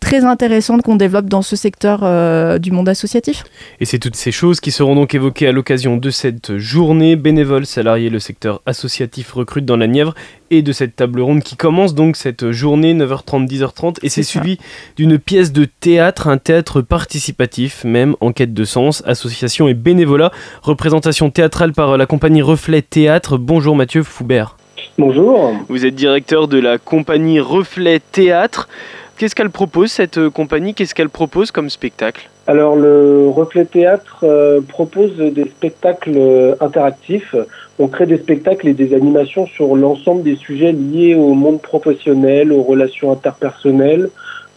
très 0.00 0.24
intéressantes 0.24 0.82
qu'on 0.82 0.96
développe 0.96 1.26
dans 1.26 1.42
ce 1.42 1.56
secteur 1.56 2.00
euh, 2.02 2.58
du 2.58 2.70
monde 2.70 2.88
associatif. 2.88 3.44
Et 3.80 3.84
c'est 3.84 3.98
toutes 3.98 4.16
ces 4.16 4.32
choses 4.32 4.60
qui 4.60 4.70
seront 4.70 4.94
donc 4.94 5.14
évoquées 5.14 5.46
à 5.46 5.52
l'occasion 5.52 5.96
de 5.96 6.10
cette 6.10 6.56
journée. 6.58 7.16
Bénévoles, 7.16 7.66
salariés, 7.66 8.10
le 8.10 8.18
secteur 8.18 8.62
associatif 8.66 9.32
recrute 9.32 9.64
dans 9.64 9.76
la 9.76 9.86
Nièvre 9.86 10.14
et 10.50 10.62
de 10.62 10.72
cette 10.72 10.96
table 10.96 11.20
ronde 11.20 11.42
qui 11.42 11.56
commence 11.56 11.94
donc 11.94 12.16
cette 12.16 12.50
journée 12.50 12.94
9h30 12.94 13.48
10h30 13.48 13.96
et 14.02 14.08
c'est 14.08 14.22
suivi 14.22 14.58
d'une 14.96 15.18
pièce 15.18 15.52
de 15.52 15.64
théâtre, 15.64 16.28
un 16.28 16.38
théâtre 16.38 16.80
participatif 16.80 17.84
même 17.84 18.16
en 18.20 18.32
quête 18.32 18.54
de 18.54 18.64
sens, 18.64 19.02
association 19.06 19.68
et 19.68 19.74
bénévolat, 19.74 20.32
représentation 20.62 21.30
théâtrale 21.30 21.72
par 21.72 21.96
la 21.96 22.06
compagnie 22.06 22.42
Reflet 22.42 22.82
Théâtre. 22.82 23.38
Bonjour 23.38 23.76
Mathieu 23.76 24.02
Foubert. 24.02 24.56
Bonjour. 24.96 25.54
Vous 25.68 25.84
êtes 25.84 25.94
directeur 25.94 26.48
de 26.48 26.58
la 26.58 26.78
compagnie 26.78 27.40
Reflet 27.40 28.00
Théâtre. 28.00 28.68
Qu'est-ce 29.16 29.34
qu'elle 29.34 29.50
propose 29.50 29.90
cette 29.90 30.28
compagnie? 30.28 30.74
Qu'est-ce 30.74 30.94
qu'elle 30.94 31.08
propose 31.08 31.50
comme 31.50 31.70
spectacle? 31.70 32.30
Alors 32.48 32.76
le 32.76 33.28
Reflet 33.28 33.66
Théâtre 33.66 34.24
propose 34.68 35.16
des 35.18 35.44
spectacles 35.44 36.56
interactifs. 36.60 37.36
On 37.78 37.88
crée 37.88 38.06
des 38.06 38.16
spectacles 38.16 38.68
et 38.68 38.72
des 38.72 38.94
animations 38.94 39.46
sur 39.46 39.76
l'ensemble 39.76 40.22
des 40.22 40.36
sujets 40.36 40.72
liés 40.72 41.14
au 41.14 41.34
monde 41.34 41.60
professionnel, 41.60 42.50
aux 42.50 42.62
relations 42.62 43.12
interpersonnelles, 43.12 44.08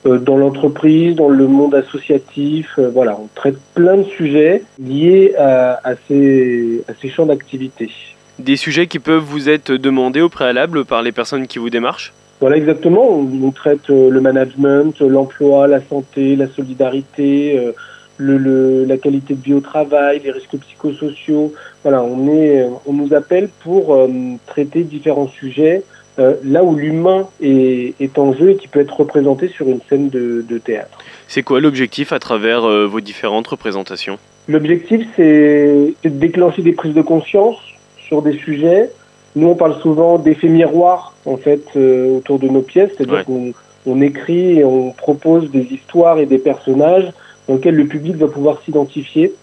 euh, 0.06 0.18
dans 0.18 0.38
l'entreprise, 0.38 1.16
dans 1.16 1.30
le 1.30 1.48
monde 1.48 1.76
associatif. 1.76 2.70
Euh, 2.80 2.90
voilà, 2.90 3.18
on 3.22 3.28
traite 3.36 3.58
plein 3.76 3.98
de 3.98 4.04
sujets 4.04 4.64
liés 4.80 5.36
à 5.38 5.94
ces 6.08 7.10
champs 7.14 7.26
d'activité. 7.26 7.92
Des 8.40 8.56
sujets 8.56 8.88
qui 8.88 9.00
peuvent 9.00 9.22
vous 9.22 9.50
être 9.50 9.74
demandés 9.74 10.22
au 10.22 10.30
préalable 10.30 10.86
par 10.86 11.04
les 11.04 11.12
personnes 11.12 11.46
qui 11.46 11.60
vous 11.60 11.70
démarchent? 11.70 12.14
Voilà, 12.42 12.58
exactement. 12.58 13.08
On, 13.10 13.52
traite 13.52 13.90
euh, 13.90 14.10
le 14.10 14.20
management, 14.20 15.00
l'emploi, 15.00 15.68
la 15.68 15.82
santé, 15.82 16.36
la 16.36 16.48
solidarité, 16.48 17.74
le, 18.18 18.38
le, 18.38 18.84
la 18.86 18.98
qualité 18.98 19.36
de 19.36 19.42
vie 19.42 19.54
au 19.54 19.62
travail, 19.62 20.22
les 20.24 20.32
risques 20.32 20.58
psychosociaux. 20.58 21.54
Voilà, 21.84 22.04
on, 22.04 22.28
est, 22.28 22.68
on 22.86 22.94
nous 22.94 23.14
appelle 23.14 23.50
pour 23.64 23.98
traiter 24.48 24.84
différents 24.84 25.30
sujets 25.30 25.84
euh, 26.20 26.36
là 26.44 26.64
où 26.64 26.76
l'humain 26.76 27.30
est, 27.42 27.94
est, 28.02 28.20
en 28.20 28.34
jeu 28.34 28.52
et 28.52 28.56
qui 28.58 28.68
peut 28.68 28.82
être 28.82 29.00
représenté 29.00 29.48
sur 29.48 29.70
une 29.70 29.80
scène 29.90 30.10
de, 30.10 30.44
de 30.48 30.58
théâtre. 30.58 30.98
C'est 31.28 31.42
quoi 31.42 31.62
l'objectif 31.62 32.12
à 32.12 32.20
travers 32.20 32.66
euh, 32.66 32.86
vos 32.86 33.00
différentes 33.00 33.48
représentations? 33.48 34.20
L'objectif, 34.50 35.08
c'est 35.16 35.94
de 36.04 36.10
déclencher 36.10 36.64
des 36.64 36.74
prises 36.74 36.94
de 36.94 37.02
conscience 37.02 37.58
sur 37.98 38.22
des 38.22 38.34
sujets. 38.34 38.90
Nous, 39.36 39.48
on 39.48 39.56
parle 39.56 39.80
souvent 39.82 40.18
d'effets 40.18 40.50
miroirs, 40.50 41.14
en 41.26 41.38
fait, 41.38 41.64
euh, 41.76 42.18
autour 42.18 42.40
de 42.40 42.48
nos 42.48 42.62
pièces, 42.62 42.92
c'est-à-dire 42.98 43.26
qu'on 43.26 43.54
on 43.86 44.02
écrit 44.02 44.60
et 44.60 44.64
on 44.64 44.92
propose 44.92 45.50
des 45.52 45.68
histoires 45.72 46.20
et 46.20 46.26
des 46.26 46.38
personnages 46.38 47.12
dans 47.48 47.56
lesquels 47.56 47.76
le 47.76 47.86
public 47.86 48.16
va 48.16 48.28
pouvoir 48.28 48.62
s'identifier. 48.64 49.34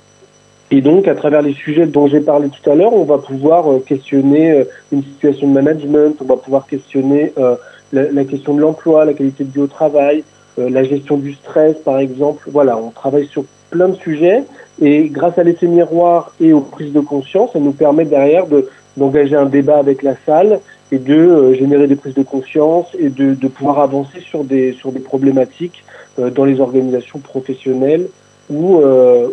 Et 0.70 0.82
donc, 0.82 1.08
à 1.08 1.14
travers 1.14 1.40
les 1.40 1.54
sujets 1.54 1.86
dont 1.86 2.08
j'ai 2.08 2.20
parlé 2.20 2.48
tout 2.48 2.70
à 2.70 2.74
l'heure, 2.74 2.92
on 2.92 3.04
va 3.04 3.18
pouvoir 3.18 3.70
euh, 3.70 3.78
questionner 3.78 4.50
euh, 4.50 4.64
une 4.92 5.02
situation 5.02 5.48
de 5.48 5.52
management, 5.52 6.16
on 6.20 6.24
va 6.24 6.36
pouvoir 6.36 6.66
questionner 6.66 7.32
euh, 7.38 7.56
la, 7.92 8.12
la, 8.12 8.24
question 8.24 8.54
de 8.54 8.60
l'emploi, 8.60 9.06
la 9.06 9.14
qualité 9.14 9.44
de 9.44 9.52
vie 9.52 9.60
au 9.60 9.66
travail, 9.66 10.24
la 10.58 10.82
gestion 10.82 11.16
du 11.16 11.34
stress, 11.34 11.76
par 11.84 11.98
exemple. 11.98 12.48
Voilà, 12.50 12.76
on 12.76 12.90
travaille 12.90 13.28
sur 13.28 13.44
plein 13.70 13.88
de 13.88 13.94
sujets. 13.94 14.42
Et 14.80 15.08
grâce 15.08 15.38
à 15.38 15.44
l'effet 15.44 15.68
miroir 15.68 16.32
et 16.40 16.52
aux 16.52 16.60
prises 16.60 16.92
de 16.92 17.00
conscience, 17.00 17.52
ça 17.52 17.60
nous 17.60 17.72
permet 17.72 18.04
derrière 18.04 18.46
de 18.46 18.68
d'engager 18.98 19.36
un 19.36 19.46
débat 19.46 19.78
avec 19.78 20.02
la 20.02 20.14
salle 20.26 20.60
et 20.92 20.98
de 20.98 21.54
générer 21.54 21.86
des 21.86 21.96
prises 21.96 22.14
de 22.14 22.22
conscience 22.22 22.86
et 22.98 23.08
de, 23.08 23.34
de 23.34 23.48
pouvoir 23.48 23.78
avancer 23.78 24.20
sur 24.20 24.44
des 24.44 24.72
sur 24.80 24.90
des 24.92 25.00
problématiques 25.00 25.84
dans 26.16 26.44
les 26.44 26.60
organisations 26.60 27.20
professionnelles 27.20 28.06
ou 28.50 28.82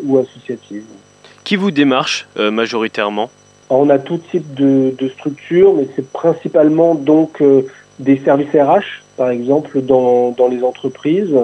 ou 0.05 0.17
associatives. 0.17 0.83
Qui 1.45 1.57
vous 1.57 1.69
démarche 1.69 2.27
euh, 2.37 2.49
majoritairement? 2.49 3.29
On 3.69 3.91
a 3.91 3.99
tout 3.99 4.19
type 4.31 4.55
de, 4.55 4.95
de 4.97 5.07
structures, 5.09 5.75
mais 5.75 5.87
c'est 5.95 6.09
principalement 6.11 6.95
donc 6.95 7.39
euh, 7.39 7.67
des 7.99 8.17
services 8.25 8.49
RH, 8.53 9.03
par 9.15 9.29
exemple, 9.29 9.81
dans, 9.81 10.31
dans 10.31 10.47
les 10.47 10.63
entreprises, 10.63 11.35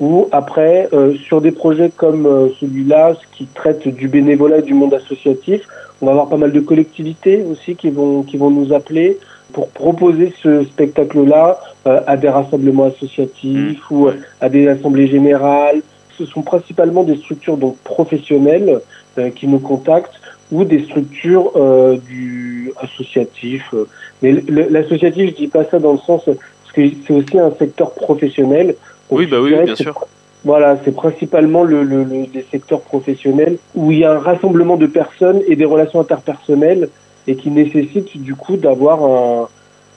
ou 0.00 0.28
après, 0.30 0.88
euh, 0.92 1.14
sur 1.14 1.40
des 1.40 1.50
projets 1.50 1.90
comme 1.94 2.50
celui-là, 2.60 3.14
qui 3.32 3.46
traite 3.46 3.88
du 3.88 4.08
bénévolat 4.08 4.58
et 4.58 4.62
du 4.62 4.74
monde 4.74 4.94
associatif, 4.94 5.62
on 6.00 6.06
va 6.06 6.12
avoir 6.12 6.28
pas 6.28 6.36
mal 6.36 6.52
de 6.52 6.60
collectivités 6.60 7.44
aussi 7.50 7.74
qui 7.74 7.90
vont, 7.90 8.22
qui 8.22 8.36
vont 8.36 8.50
nous 8.50 8.72
appeler 8.72 9.18
pour 9.52 9.68
proposer 9.68 10.32
ce 10.42 10.62
spectacle-là 10.64 11.58
à 11.84 12.16
des 12.16 12.28
rassemblements 12.28 12.84
associatifs 12.84 13.90
mmh. 13.90 13.94
ou 13.94 14.08
à 14.40 14.48
des 14.48 14.68
assemblées 14.68 15.08
générales. 15.08 15.80
Ce 16.18 16.26
sont 16.26 16.42
principalement 16.42 17.02
des 17.02 17.16
structures 17.16 17.56
donc 17.56 17.76
professionnelles 17.78 18.80
euh, 19.18 19.30
qui 19.30 19.48
nous 19.48 19.58
contactent 19.58 20.20
ou 20.52 20.64
des 20.64 20.84
structures 20.84 21.52
euh, 21.56 21.96
du 21.96 22.72
associatif. 22.76 23.74
Mais 24.22 24.32
l'associatif, 24.48 25.30
je 25.30 25.34
dis 25.34 25.48
pas 25.48 25.64
ça 25.64 25.78
dans 25.78 25.92
le 25.92 25.98
sens 25.98 26.22
parce 26.24 26.72
que 26.72 26.82
c'est 27.06 27.12
aussi 27.12 27.38
un 27.38 27.50
secteur 27.52 27.92
professionnel. 27.94 28.74
Oui, 29.10 29.26
bah 29.26 29.40
oui, 29.40 29.54
bien 29.64 29.74
sûr. 29.74 30.06
Voilà, 30.44 30.78
c'est 30.84 30.94
principalement 30.94 31.64
le, 31.64 31.82
le, 31.82 32.04
le, 32.04 32.26
les 32.32 32.46
secteurs 32.50 32.80
professionnels 32.80 33.58
où 33.74 33.90
il 33.90 33.98
y 33.98 34.04
a 34.04 34.12
un 34.12 34.18
rassemblement 34.18 34.76
de 34.76 34.86
personnes 34.86 35.42
et 35.48 35.56
des 35.56 35.64
relations 35.64 36.00
interpersonnelles 36.00 36.88
et 37.26 37.34
qui 37.34 37.50
nécessitent 37.50 38.22
du 38.22 38.34
coup 38.34 38.56
d'avoir 38.56 39.02
un, 39.02 39.48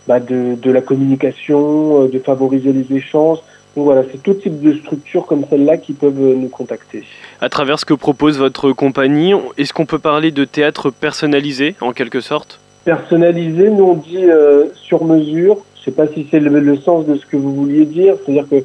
bah 0.07 0.19
de, 0.19 0.55
de 0.55 0.71
la 0.71 0.81
communication, 0.81 2.03
euh, 2.03 2.07
de 2.07 2.17
favoriser 2.17 2.73
les 2.73 2.95
échanges, 2.95 3.37
donc 3.75 3.85
voilà, 3.85 4.03
c'est 4.11 4.21
tout 4.21 4.33
type 4.33 4.59
de 4.61 4.73
structures 4.73 5.25
comme 5.25 5.45
celle-là 5.49 5.77
qui 5.77 5.93
peuvent 5.93 6.13
nous 6.13 6.49
contacter. 6.49 7.03
À 7.39 7.47
travers 7.47 7.79
ce 7.79 7.85
que 7.85 7.93
propose 7.93 8.37
votre 8.37 8.73
compagnie, 8.73 9.33
est-ce 9.57 9.73
qu'on 9.73 9.85
peut 9.85 9.99
parler 9.99 10.31
de 10.31 10.43
théâtre 10.43 10.89
personnalisé 10.89 11.75
en 11.79 11.93
quelque 11.93 12.19
sorte? 12.19 12.59
Personnalisé, 12.83 13.69
nous 13.69 13.83
on 13.83 13.93
dit 13.93 14.25
euh, 14.25 14.65
sur 14.75 15.05
mesure. 15.05 15.59
Je 15.75 15.79
ne 15.81 15.85
sais 15.85 15.91
pas 15.91 16.07
si 16.13 16.27
c'est 16.29 16.39
le, 16.39 16.77
sens 16.77 17.05
de 17.05 17.15
ce 17.15 17.25
que 17.25 17.37
vous 17.37 17.53
vouliez 17.55 17.85
dire. 17.85 18.15
C'est-à-dire 18.25 18.47
que 18.49 18.63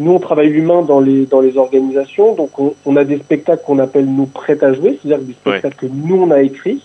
nous 0.00 0.12
on 0.12 0.18
travaille 0.18 0.48
l'humain 0.48 0.82
dans 0.82 1.00
les, 1.00 1.26
dans 1.26 1.40
les 1.40 1.56
organisations. 1.56 2.34
Donc 2.34 2.58
on, 2.58 2.74
on 2.86 2.96
a 2.96 3.04
des 3.04 3.18
spectacles 3.18 3.62
qu'on 3.64 3.78
appelle 3.78 4.06
nous 4.06 4.26
prêts 4.26 4.62
à 4.64 4.72
jouer, 4.72 4.98
c'est-à-dire 5.00 5.24
des 5.24 5.34
spectacles 5.34 5.76
que 5.76 5.86
nous 5.86 6.16
on 6.16 6.30
a 6.30 6.42
écrits. 6.42 6.82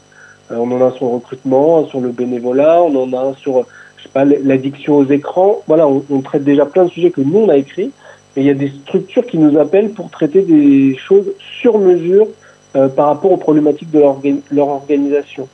Euh, 0.51 0.57
on 0.57 0.72
en 0.72 0.86
a 0.86 0.91
sur 0.91 1.05
le 1.05 1.13
recrutement, 1.13 1.86
sur 1.88 2.01
le 2.01 2.10
bénévolat, 2.10 2.81
on 2.84 2.95
en 2.95 3.13
a 3.13 3.29
un 3.29 3.34
sur 3.36 3.65
l'addiction 4.13 4.98
aux 4.98 5.05
écrans. 5.05 5.62
Voilà, 5.67 5.88
on, 5.88 6.22
traite 6.22 6.43
déjà 6.43 6.65
plein 6.65 6.86
de 6.86 6.89
sujets 6.89 7.10
que 7.10 7.22
nous 7.22 7.39
on 7.39 7.50
a 7.50 7.57
écrits, 7.57 7.91
mais 8.36 8.43
il 8.43 8.45
y 8.45 8.51
a 8.51 8.53
des 8.53 8.72
structures 8.84 9.25
qui 9.25 9.38
nous 9.38 9.57
appellent 9.57 9.89
pour 9.89 10.10
traiter 10.10 10.41
des 10.41 10.95
choses 10.98 11.31
sur 11.60 11.79
mesure 11.79 12.27
euh, 12.75 12.88
par 12.88 13.07
rapport 13.07 13.31
aux 13.31 13.38
problématiques 13.38 13.91
de 13.91 14.00
leur, 14.00 14.17
leur, 14.51 14.67
organisation. 14.67 15.48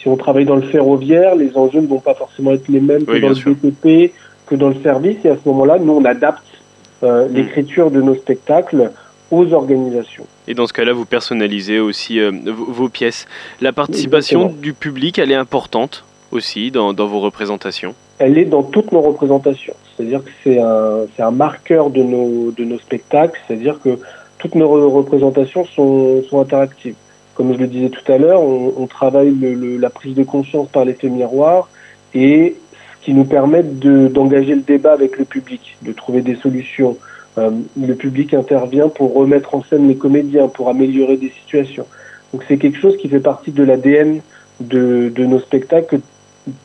Si 0.00 0.08
on 0.08 0.16
travaille 0.16 0.44
dans 0.44 0.56
le 0.56 0.62
ferroviaire, 0.62 1.34
les 1.34 1.56
enjeux 1.56 1.80
ne 1.80 1.86
vont 1.86 1.98
pas 1.98 2.14
forcément 2.14 2.52
être 2.52 2.68
les 2.68 2.80
mêmes 2.80 3.04
que 3.04 3.18
dans 3.18 3.28
le 3.28 3.34
BTP, 3.34 4.12
que 4.46 4.54
dans 4.54 4.68
le 4.68 4.76
service, 4.82 5.18
et 5.24 5.28
à 5.28 5.36
ce 5.36 5.48
moment-là, 5.48 5.78
nous 5.78 5.92
on 5.92 6.04
adapte 6.04 6.47
euh, 7.02 7.28
mm. 7.28 7.32
l'écriture 7.34 7.90
de 7.90 8.00
nos 8.00 8.14
spectacles 8.14 8.90
aux 9.30 9.52
organisations. 9.52 10.26
Et 10.46 10.54
dans 10.54 10.66
ce 10.66 10.72
cas-là, 10.72 10.92
vous 10.92 11.04
personnalisez 11.04 11.80
aussi 11.80 12.18
euh, 12.18 12.32
vos 12.46 12.88
pièces. 12.88 13.26
La 13.60 13.72
participation 13.72 14.48
du 14.48 14.72
public, 14.72 15.18
elle 15.18 15.30
est 15.30 15.36
importante 15.36 16.04
aussi 16.32 16.70
dans, 16.70 16.92
dans, 16.92 17.06
vos 17.06 17.20
représentations? 17.20 17.94
Elle 18.18 18.38
est 18.38 18.44
dans 18.44 18.62
toutes 18.62 18.92
nos 18.92 19.00
représentations. 19.00 19.74
C'est-à-dire 19.96 20.22
que 20.24 20.30
c'est 20.44 20.58
un, 20.58 21.06
un, 21.18 21.30
marqueur 21.30 21.90
de 21.90 22.02
nos, 22.02 22.50
de 22.50 22.64
nos 22.64 22.78
spectacles, 22.78 23.40
c'est-à-dire 23.46 23.80
que 23.82 23.98
toutes 24.38 24.54
nos 24.54 24.90
représentations 24.90 25.64
sont, 25.64 26.22
sont, 26.28 26.40
interactives. 26.40 26.94
Comme 27.34 27.52
je 27.54 27.58
le 27.58 27.66
disais 27.66 27.88
tout 27.88 28.12
à 28.12 28.18
l'heure, 28.18 28.42
on, 28.42 28.74
on, 28.76 28.86
travaille 28.86 29.30
le, 29.30 29.54
le, 29.54 29.76
la 29.76 29.90
prise 29.90 30.14
de 30.14 30.24
conscience 30.24 30.68
par 30.68 30.84
l'effet 30.84 31.08
miroir 31.08 31.68
et 32.14 32.56
qui 33.02 33.14
nous 33.14 33.24
permet 33.24 33.62
d'engager 33.62 34.54
le 34.54 34.62
débat 34.62 34.92
avec 34.92 35.18
le 35.18 35.24
public, 35.24 35.76
de 35.82 35.92
trouver 35.92 36.20
des 36.20 36.36
solutions. 36.36 36.96
Euh, 37.38 37.50
le 37.80 37.94
public 37.94 38.34
intervient 38.34 38.88
pour 38.88 39.14
remettre 39.14 39.54
en 39.54 39.62
scène 39.62 39.88
les 39.88 39.96
comédiens, 39.96 40.48
pour 40.48 40.68
améliorer 40.68 41.16
des 41.16 41.32
situations. 41.40 41.86
Donc 42.32 42.42
c'est 42.48 42.58
quelque 42.58 42.78
chose 42.78 42.96
qui 42.96 43.08
fait 43.08 43.20
partie 43.20 43.52
de 43.52 43.62
l'ADN 43.62 44.20
de, 44.60 45.10
de, 45.14 45.24
nos 45.24 45.38
spectacles 45.38 46.00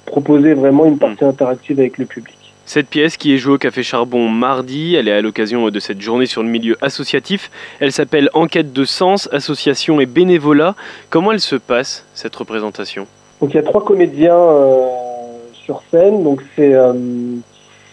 proposer 0.06 0.54
vraiment 0.54 0.86
une 0.86 0.98
partie 0.98 1.24
interactive 1.24 1.80
avec 1.80 1.98
le 1.98 2.06
public. 2.06 2.36
Cette 2.66 2.88
pièce 2.88 3.18
qui 3.18 3.34
est 3.34 3.38
jouée 3.38 3.56
au 3.56 3.58
Café 3.58 3.84
Charbon 3.84 4.30
mardi, 4.30 4.96
elle 4.96 5.10
est 5.10 5.14
à 5.14 5.22
l'occasion 5.22 5.70
de 5.70 5.80
cette 5.80 6.00
journée 6.00 6.26
sur 6.26 6.44
le 6.44 6.50
milieu 6.50 6.78
associatif. 6.82 7.52
Elle 7.82 7.92
s'appelle 7.92 8.30
Enquête 8.34 8.72
de 8.72 8.86
sens, 8.86 9.28
association 9.34 10.00
et 10.00 10.06
bénévolat. 10.06 10.76
Comment 11.10 11.34
elle 11.34 11.42
se 11.42 11.58
passe, 11.58 12.06
cette 12.14 12.36
représentation? 12.36 13.06
Donc 13.42 13.54
il 13.54 13.58
y 13.58 13.60
a 13.60 13.64
trois 13.64 13.84
comédiens 13.84 14.38
euh, 14.38 14.88
sur 15.64 15.82
scène. 15.92 16.24
Donc 16.24 16.42
c'est 16.56 16.74
euh, 16.74 16.94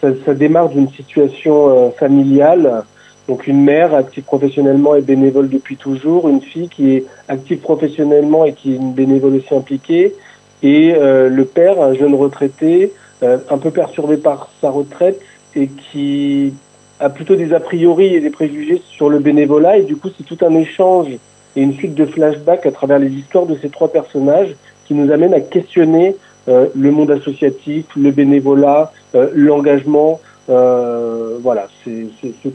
ça, 0.00 0.34
démarre 0.34 0.68
d'une 0.68 0.90
situation 0.90 1.68
euh, 1.68 1.90
familiale. 1.90 2.84
Donc 3.28 3.46
une 3.46 3.62
mère 3.62 3.94
active 3.94 4.24
professionnellement 4.24 4.96
et 4.96 5.02
bénévole 5.02 5.48
depuis 5.48 5.76
toujours, 5.76 6.28
une 6.28 6.40
fille 6.40 6.68
qui 6.68 6.96
est 6.96 7.04
active 7.28 7.58
professionnellement 7.58 8.44
et 8.44 8.52
qui 8.52 8.72
est 8.72 8.76
une 8.76 8.92
bénévole 8.92 9.36
aussi 9.36 9.54
impliquée, 9.54 10.14
et 10.62 10.94
euh, 10.94 11.28
le 11.28 11.44
père, 11.44 11.80
un 11.80 11.94
jeune 11.94 12.14
retraité, 12.14 12.92
un 13.22 13.58
peu 13.58 13.70
perturbé 13.70 14.16
par 14.16 14.48
sa 14.62 14.70
retraite 14.70 15.20
et 15.54 15.68
qui 15.68 16.54
a 17.00 17.10
plutôt 17.10 17.36
des 17.36 17.52
a 17.52 17.60
priori 17.60 18.14
et 18.14 18.20
des 18.20 18.30
préjugés 18.30 18.80
sur 18.90 19.10
le 19.10 19.18
bénévolat. 19.18 19.76
Et 19.76 19.82
du 19.82 19.96
coup, 19.96 20.08
c'est 20.16 20.24
tout 20.24 20.42
un 20.42 20.54
échange 20.54 21.08
et 21.54 21.62
une 21.62 21.74
suite 21.74 21.94
de 21.94 22.06
flashbacks 22.06 22.64
à 22.64 22.72
travers 22.72 22.98
les 22.98 23.10
histoires 23.10 23.44
de 23.44 23.56
ces 23.60 23.68
trois 23.68 23.92
personnages 23.92 24.54
qui 24.86 24.94
nous 24.94 25.12
amènent 25.12 25.34
à 25.34 25.40
questionner 25.40 26.16
le 26.48 26.90
monde 26.90 27.10
associatif, 27.10 27.86
le 27.96 28.10
bénévolat, 28.10 28.92
euh, 29.14 29.30
l'engagement. 29.34 30.20
Euh, 30.48 31.38
voilà, 31.40 31.68
c'est 31.84 32.08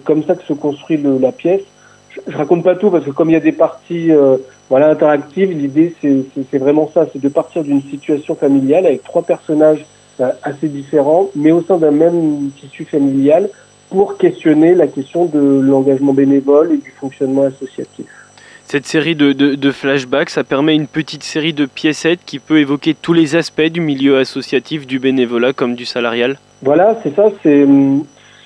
comme 0.04 0.24
ça 0.24 0.36
que 0.36 0.44
se 0.44 0.54
construit 0.54 0.98
le, 0.98 1.18
la 1.18 1.32
pièce. 1.32 1.62
Je, 2.10 2.20
je, 2.28 2.38
raconte 2.38 2.64
pas 2.64 2.76
tout 2.76 2.90
parce 2.90 3.06
que 3.06 3.12
comme 3.12 3.30
il 3.30 3.34
y 3.34 3.38
a 3.38 3.42
des 3.42 3.52
parties 3.52 4.12
voilà, 4.70 4.90
interactive, 4.90 5.52
l'idée 5.52 5.94
c'est 6.02 6.58
vraiment 6.58 6.90
ça, 6.94 7.06
c'est 7.14 7.22
de 7.22 7.30
partir 7.30 7.64
d'une 7.64 7.82
situation 7.84 8.36
familiale 8.36 8.86
avec 8.86 9.04
trois 9.04 9.22
personnages 9.22 9.86
euh, 10.22 10.32
assez 10.44 10.70
différents, 10.70 11.30
mais 11.36 11.52
au 11.52 11.62
sein 11.62 11.78
d'un 11.78 11.92
même 11.92 12.50
tissu 12.60 12.86
familial, 12.86 13.50
pour 13.90 14.18
questionner 14.18 14.74
la 14.74 14.88
question 14.88 15.26
de 15.26 15.60
l'engagement 15.60 16.14
bénévole 16.14 16.72
et 16.72 16.78
du 16.78 16.90
fonctionnement 16.90 17.44
associatif. 17.44 18.06
Cette 18.68 18.88
série 18.88 19.16
de, 19.16 19.32
de, 19.32 19.72
flashbacks, 19.72 20.32
ça 20.32 20.44
permet 20.44 20.74
une 20.74 20.88
petite 20.88 21.22
série 21.22 21.54
de 21.54 21.68
piécettes 21.68 22.22
qui 22.26 22.40
peut 22.40 22.60
évoquer 22.60 22.96
tous 23.00 23.14
les 23.14 23.36
aspects 23.36 23.62
du 23.62 23.80
milieu 23.80 24.18
associatif, 24.18 24.88
du 24.88 24.98
bénévolat 24.98 25.54
comme 25.54 25.76
du 25.76 25.86
salarial 25.86 26.40
Voilà, 26.64 27.00
c'est 27.04 27.16
ça. 27.16 27.26
Ce 27.44 27.50
ne 27.50 28.00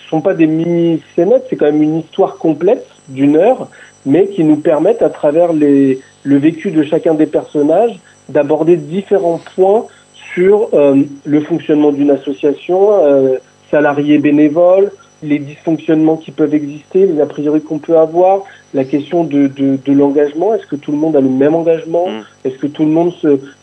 sont 0.10 0.20
pas 0.20 0.34
des 0.34 0.46
mini-scénettes, 0.46 1.46
c'est 1.50 1.56
quand 1.56 1.68
même 1.68 1.82
une 1.82 2.00
histoire 2.00 2.36
complète 2.38 2.86
d'une 3.08 3.38
heure, 3.38 3.70
mais 4.06 4.28
qui 4.28 4.44
nous 4.44 4.58
permettent, 4.58 5.02
à 5.02 5.10
travers 5.10 5.54
les, 5.54 6.02
le 6.24 6.38
vécu 6.38 6.72
de 6.72 6.84
chacun 6.84 7.14
des 7.14 7.26
personnages, 7.26 7.98
d'aborder 8.28 8.76
différents 8.76 9.40
points 9.56 9.86
sur 10.34 10.68
euh, 10.74 11.02
le 11.24 11.42
fonctionnement 11.42 11.94
d'une 11.94 12.12
association, 12.12 13.06
euh, 13.06 13.38
salariés 13.72 14.18
bénévoles, 14.18 14.92
les 15.24 15.40
dysfonctionnements 15.40 16.18
qui 16.18 16.32
peuvent 16.32 16.54
exister, 16.54 17.06
les 17.06 17.20
a 17.22 17.26
priori 17.26 17.62
qu'on 17.62 17.80
peut 17.80 17.98
avoir, 17.98 18.44
la 18.74 18.84
question 18.84 19.24
de, 19.24 19.48
de, 19.48 19.78
de 19.84 19.94
l'engagement. 19.94 20.54
Est-ce 20.54 20.68
que 20.68 20.76
tout 20.76 20.92
le 20.92 20.98
monde 20.98 21.16
a 21.16 21.22
le 21.22 21.30
même 21.30 21.56
engagement 21.56 22.08
mm. 22.08 22.24
Est-ce 22.46 22.58
que 22.58 22.68
tout 22.68 22.84
le 22.84 22.92
monde 22.92 23.14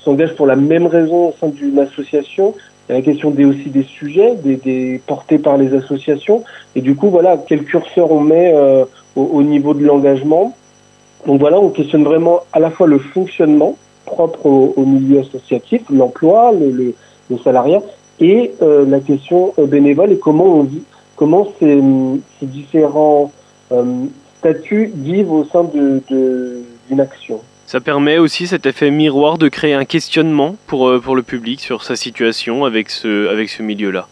s'engage 0.00 0.34
pour 0.34 0.46
la 0.46 0.56
même 0.56 0.86
raison 0.86 1.28
au 1.28 1.34
sein 1.40 1.48
d'une 1.48 1.78
association? 1.78 2.54
Il 2.88 2.92
y 2.92 2.94
a 2.94 2.98
la 2.98 3.04
question 3.04 3.30
des, 3.30 3.44
aussi 3.44 3.68
des 3.68 3.82
sujets 3.82 4.36
des, 4.36 4.56
des, 4.56 5.00
portés 5.06 5.38
par 5.38 5.56
les 5.56 5.74
associations. 5.74 6.44
Et 6.74 6.80
du 6.80 6.94
coup, 6.94 7.08
voilà, 7.08 7.36
quel 7.36 7.64
curseur 7.64 8.12
on 8.12 8.20
met 8.20 8.52
euh, 8.54 8.84
au, 9.16 9.22
au, 9.22 9.42
niveau 9.42 9.74
de 9.74 9.84
l'engagement. 9.84 10.54
Donc 11.26 11.40
voilà, 11.40 11.58
on 11.58 11.70
questionne 11.70 12.04
vraiment 12.04 12.40
à 12.52 12.60
la 12.60 12.70
fois 12.70 12.86
le 12.86 12.98
fonctionnement 12.98 13.76
propre 14.04 14.46
au, 14.46 14.72
au 14.76 14.84
milieu 14.84 15.20
associatif, 15.20 15.82
l'emploi, 15.90 16.52
le, 16.52 16.70
le, 16.70 16.94
le, 17.28 17.38
salariat, 17.38 17.82
et 18.20 18.52
euh, 18.62 18.86
la 18.86 19.00
question 19.00 19.52
euh, 19.58 19.66
bénévole 19.66 20.12
et 20.12 20.18
comment 20.18 20.44
on 20.44 20.62
vit 20.62 20.82
comment 21.16 21.52
ces, 21.58 21.80
ces 22.38 22.46
différents 22.46 23.32
euh, 23.72 24.04
statuts 24.38 24.92
vivent 24.94 25.32
au 25.32 25.44
sein 25.44 25.64
d'une 25.64 26.02
de, 26.08 27.00
action. 27.00 27.40
Ça 27.66 27.80
permet 27.80 28.18
aussi 28.18 28.46
cet 28.46 28.64
effet 28.66 28.90
miroir 28.90 29.38
de 29.38 29.48
créer 29.48 29.74
un 29.74 29.84
questionnement 29.84 30.54
pour, 30.68 30.88
euh, 30.88 31.00
pour 31.00 31.16
le 31.16 31.22
public 31.22 31.60
sur 31.60 31.82
sa 31.82 31.96
situation 31.96 32.64
avec 32.64 32.90
ce, 32.90 33.28
avec 33.28 33.48
ce 33.48 33.62
milieu-là. 33.62 34.06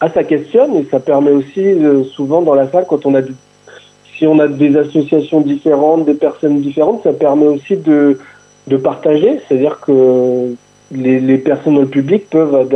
Ah, 0.00 0.08
ça 0.08 0.22
questionne 0.22 0.76
et 0.76 0.86
ça 0.90 1.00
permet 1.00 1.32
aussi 1.32 1.60
euh, 1.60 2.04
souvent 2.04 2.42
dans 2.42 2.54
la 2.54 2.70
salle, 2.70 2.86
quand 2.88 3.04
on 3.06 3.14
a 3.14 3.22
si 4.16 4.26
on 4.26 4.38
a 4.38 4.48
des 4.48 4.76
associations 4.76 5.40
différentes, 5.40 6.04
des 6.04 6.14
personnes 6.14 6.60
différentes, 6.60 7.02
ça 7.02 7.12
permet 7.14 7.46
aussi 7.46 7.76
de, 7.78 8.18
de 8.66 8.76
partager. 8.76 9.40
C'est-à-dire 9.48 9.80
que 9.80 10.54
les, 10.90 11.20
les, 11.20 11.38
personnes 11.38 11.74
dans 11.74 11.82
le 11.82 11.86
public 11.86 12.28
peuvent 12.30 12.68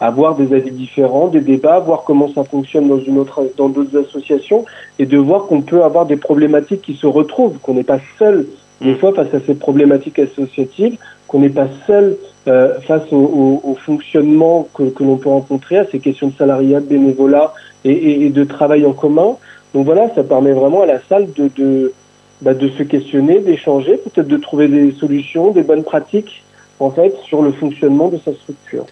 avoir 0.00 0.34
des 0.34 0.54
avis 0.54 0.72
différents, 0.72 1.28
des 1.28 1.40
débats, 1.40 1.78
voir 1.78 2.02
comment 2.04 2.32
ça 2.32 2.44
fonctionne 2.44 2.88
dans 2.88 3.00
une 3.00 3.18
autre, 3.18 3.46
dans 3.56 3.68
d'autres 3.68 3.96
associations, 3.98 4.64
et 4.98 5.06
de 5.06 5.16
voir 5.18 5.46
qu'on 5.46 5.62
peut 5.62 5.84
avoir 5.84 6.06
des 6.06 6.16
problématiques 6.16 6.82
qui 6.82 6.94
se 6.94 7.06
retrouvent, 7.06 7.58
qu'on 7.58 7.74
n'est 7.74 7.84
pas 7.84 8.00
seul 8.18 8.46
des 8.80 8.94
fois 8.94 9.12
face 9.12 9.32
à 9.34 9.40
ces 9.46 9.54
problématiques 9.54 10.18
associatives, 10.18 10.96
qu'on 11.28 11.40
n'est 11.40 11.50
pas 11.50 11.68
seul 11.86 12.16
euh, 12.48 12.80
face 12.80 13.12
au, 13.12 13.16
au, 13.16 13.60
au, 13.62 13.74
fonctionnement 13.74 14.66
que, 14.74 14.84
que 14.84 15.04
l'on 15.04 15.16
peut 15.16 15.28
rencontrer, 15.28 15.78
à 15.78 15.86
ces 15.86 15.98
questions 15.98 16.28
de 16.28 16.34
salariat, 16.34 16.80
de 16.80 16.86
bénévolat 16.86 17.52
et, 17.84 17.92
et, 17.92 18.26
et, 18.26 18.30
de 18.30 18.44
travail 18.44 18.86
en 18.86 18.92
commun. 18.92 19.36
Donc 19.74 19.84
voilà, 19.84 20.12
ça 20.14 20.24
permet 20.24 20.52
vraiment 20.52 20.82
à 20.82 20.86
la 20.86 21.00
salle 21.08 21.28
de, 21.34 21.50
de, 21.54 21.92
bah, 22.40 22.54
de 22.54 22.68
se 22.68 22.82
questionner, 22.82 23.40
d'échanger, 23.40 23.98
peut-être 23.98 24.28
de 24.28 24.36
trouver 24.38 24.68
des 24.68 24.92
solutions, 24.92 25.50
des 25.50 25.62
bonnes 25.62 25.84
pratiques 25.84 26.42
en 26.80 26.90
fait 26.90 27.14
sur 27.24 27.42
le 27.42 27.52
fonctionnement 27.52 28.08
de 28.08 28.18
sa 28.18 28.32
structure. 28.32 28.86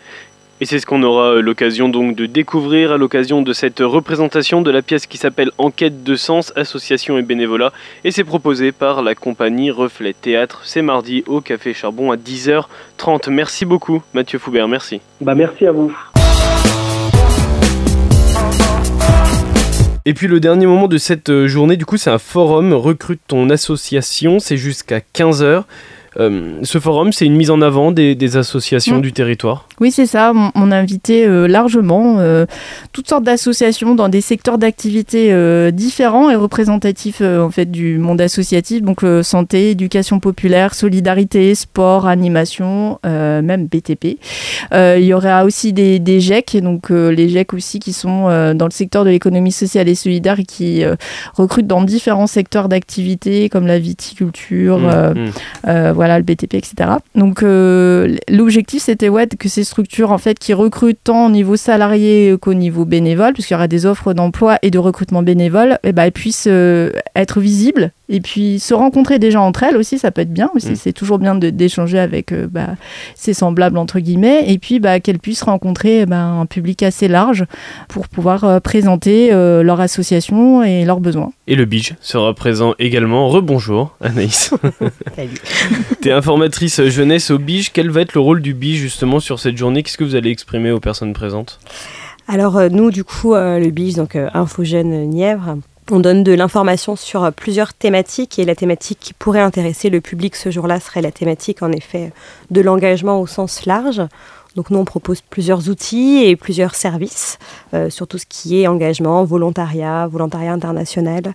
Et 0.60 0.66
c'est 0.66 0.80
ce 0.80 0.86
qu'on 0.86 1.04
aura 1.04 1.34
euh, 1.34 1.40
l'occasion 1.40 1.88
donc 1.88 2.16
de 2.16 2.26
découvrir 2.26 2.90
à 2.90 2.96
l'occasion 2.96 3.42
de 3.42 3.52
cette 3.52 3.78
représentation 3.78 4.60
de 4.60 4.72
la 4.72 4.82
pièce 4.82 5.06
qui 5.06 5.16
s'appelle 5.16 5.52
Enquête 5.56 6.02
de 6.02 6.16
sens, 6.16 6.52
association 6.56 7.16
et 7.16 7.22
bénévolat. 7.22 7.72
Et 8.02 8.10
c'est 8.10 8.24
proposé 8.24 8.72
par 8.72 9.02
la 9.02 9.14
compagnie 9.14 9.70
Reflet 9.70 10.14
Théâtre. 10.14 10.62
C'est 10.64 10.82
mardi 10.82 11.22
au 11.28 11.40
Café 11.40 11.74
Charbon 11.74 12.10
à 12.10 12.16
10h30. 12.16 13.30
Merci 13.30 13.66
beaucoup 13.66 14.02
Mathieu 14.14 14.40
Foubert, 14.40 14.66
merci. 14.66 15.00
Bah 15.20 15.36
merci 15.36 15.64
à 15.64 15.70
vous. 15.70 15.96
Et 20.04 20.14
puis 20.14 20.26
le 20.26 20.40
dernier 20.40 20.66
moment 20.66 20.88
de 20.88 20.98
cette 20.98 21.28
euh, 21.28 21.46
journée, 21.46 21.76
du 21.76 21.84
coup, 21.84 21.98
c'est 21.98 22.10
un 22.10 22.18
forum 22.18 22.72
Recrute 22.72 23.20
ton 23.28 23.50
association. 23.50 24.38
C'est 24.40 24.56
jusqu'à 24.56 25.00
15h. 25.00 25.64
Euh, 26.18 26.58
ce 26.62 26.78
forum, 26.78 27.12
c'est 27.12 27.26
une 27.26 27.36
mise 27.36 27.50
en 27.50 27.60
avant 27.60 27.92
des, 27.92 28.14
des 28.14 28.36
associations 28.36 28.98
mmh. 28.98 29.02
du 29.02 29.12
territoire 29.12 29.67
Oui, 29.80 29.92
c'est 29.92 30.06
ça. 30.06 30.32
On, 30.34 30.50
on, 30.54 30.70
a 30.70 30.76
invité 30.76 31.24
euh, 31.24 31.46
largement 31.46 32.16
euh, 32.18 32.46
toutes 32.92 33.08
sortes 33.08 33.24
d'associations 33.24 33.94
dans 33.94 34.08
des 34.08 34.20
secteurs 34.20 34.58
d'activité 34.58 35.32
euh, 35.32 35.70
différents 35.70 36.30
et 36.30 36.34
représentatifs 36.34 37.20
en 37.20 37.50
fait 37.50 37.70
du 37.70 37.98
monde 37.98 38.20
associatif, 38.20 38.82
donc 38.82 39.04
santé, 39.22 39.70
éducation 39.70 40.20
populaire, 40.20 40.74
solidarité, 40.74 41.54
sport, 41.54 42.06
animation, 42.06 42.98
même 43.04 43.66
BTP. 43.66 44.18
il 44.72 45.04
y 45.04 45.12
aura 45.12 45.44
aussi 45.44 45.72
des, 45.72 45.98
des 45.98 46.20
GEC, 46.20 46.60
donc 46.62 46.90
les 46.90 47.28
GEC 47.28 47.54
aussi 47.54 47.78
qui 47.78 47.92
sont 47.92 48.24
dans 48.54 48.64
le 48.64 48.70
secteur 48.70 49.04
de 49.04 49.10
l'économie 49.10 49.52
sociale 49.52 49.88
et 49.88 49.94
solidaire 49.94 50.40
et 50.40 50.44
qui 50.44 50.84
recrutent 51.34 51.66
dans 51.66 51.82
différents 51.82 52.26
secteurs 52.26 52.68
d'activité 52.68 53.48
comme 53.48 53.66
la 53.66 53.78
viticulture, 53.78 54.78
mmh, 54.78 55.14
mmh. 55.66 55.90
voilà 55.92 56.18
le 56.18 56.24
BTP, 56.24 56.54
etc. 56.54 56.90
Donc 57.14 57.42
l'objectif 57.42 58.82
c'était 58.82 59.08
ouais 59.08 59.26
que 59.26 59.48
ces 59.48 59.64
structures 59.68 60.10
en 60.10 60.18
fait 60.18 60.38
qui 60.38 60.52
recrutent 60.52 60.98
tant 61.04 61.26
au 61.26 61.30
niveau 61.30 61.56
salarié 61.56 62.36
qu'au 62.40 62.54
niveau 62.54 62.84
bénévole, 62.84 63.32
puisqu'il 63.32 63.54
y 63.54 63.56
aura 63.56 63.68
des 63.68 63.86
offres 63.86 64.12
d'emploi 64.14 64.58
et 64.62 64.70
de 64.70 64.78
recrutement 64.78 65.22
bénévole, 65.22 65.78
et 65.84 65.88
eh 65.88 65.92
ben, 65.92 66.10
puissent 66.10 66.48
euh, 66.48 66.90
être 67.14 67.40
visibles 67.40 67.92
et 68.08 68.20
puis 68.20 68.58
se 68.58 68.74
rencontrer 68.74 69.18
déjà 69.18 69.40
entre 69.40 69.62
elles 69.62 69.76
aussi, 69.76 69.98
ça 69.98 70.10
peut 70.10 70.22
être 70.22 70.32
bien 70.32 70.50
aussi. 70.54 70.72
Mmh. 70.72 70.76
C'est 70.76 70.92
toujours 70.92 71.18
bien 71.18 71.34
d'échanger 71.34 71.98
avec 71.98 72.32
euh, 72.32 72.46
bah, 72.50 72.76
ses 73.14 73.34
semblables 73.34 73.78
entre 73.78 74.00
guillemets, 74.00 74.44
et 74.50 74.58
puis 74.58 74.80
bah, 74.80 75.00
qu'elles 75.00 75.18
puissent 75.18 75.42
rencontrer 75.42 76.06
bah, 76.06 76.22
un 76.22 76.46
public 76.46 76.82
assez 76.82 77.08
large 77.08 77.44
pour 77.88 78.08
pouvoir 78.08 78.44
euh, 78.44 78.60
présenter 78.60 79.32
euh, 79.32 79.62
leur 79.62 79.80
association 79.80 80.62
et 80.62 80.84
leurs 80.84 81.00
besoins. 81.00 81.32
Et 81.46 81.54
le 81.54 81.64
Bige 81.64 81.94
sera 82.00 82.34
présent 82.34 82.74
également. 82.78 83.28
Rebonjour 83.28 83.96
Anaïs. 84.00 84.52
Salut. 85.16 85.30
tu 86.02 86.08
es 86.08 86.12
informatrice 86.12 86.82
jeunesse 86.88 87.30
au 87.30 87.38
Bige. 87.38 87.72
Quel 87.72 87.90
va 87.90 88.02
être 88.02 88.14
le 88.14 88.20
rôle 88.20 88.42
du 88.42 88.54
Bige 88.54 88.78
justement 88.78 89.20
sur 89.20 89.38
cette 89.38 89.56
journée? 89.56 89.82
Qu'est-ce 89.82 89.98
que 89.98 90.04
vous 90.04 90.14
allez 90.14 90.30
exprimer 90.30 90.70
aux 90.70 90.80
personnes 90.80 91.12
présentes? 91.12 91.58
Alors 92.28 92.58
euh, 92.58 92.68
nous, 92.68 92.90
du 92.90 93.04
coup, 93.04 93.34
euh, 93.34 93.58
le 93.58 93.70
BIGE, 93.70 93.94
donc 93.94 94.14
euh, 94.14 94.28
Infogène 94.34 95.08
Nièvre, 95.08 95.56
on 95.90 96.00
donne 96.00 96.22
de 96.22 96.32
l'information 96.32 96.96
sur 96.96 97.32
plusieurs 97.32 97.72
thématiques 97.72 98.38
et 98.38 98.44
la 98.44 98.54
thématique 98.54 98.98
qui 99.00 99.14
pourrait 99.14 99.40
intéresser 99.40 99.90
le 99.90 100.00
public 100.00 100.36
ce 100.36 100.50
jour-là 100.50 100.80
serait 100.80 101.02
la 101.02 101.12
thématique 101.12 101.62
en 101.62 101.72
effet 101.72 102.12
de 102.50 102.60
l'engagement 102.60 103.20
au 103.20 103.26
sens 103.26 103.66
large. 103.66 104.02
Donc 104.56 104.70
nous, 104.70 104.78
on 104.78 104.84
propose 104.84 105.20
plusieurs 105.20 105.68
outils 105.68 106.24
et 106.24 106.34
plusieurs 106.34 106.74
services 106.74 107.38
euh, 107.74 107.90
sur 107.90 108.08
tout 108.08 108.18
ce 108.18 108.26
qui 108.28 108.60
est 108.60 108.66
engagement, 108.66 109.24
volontariat, 109.24 110.06
volontariat 110.08 110.52
international, 110.52 111.32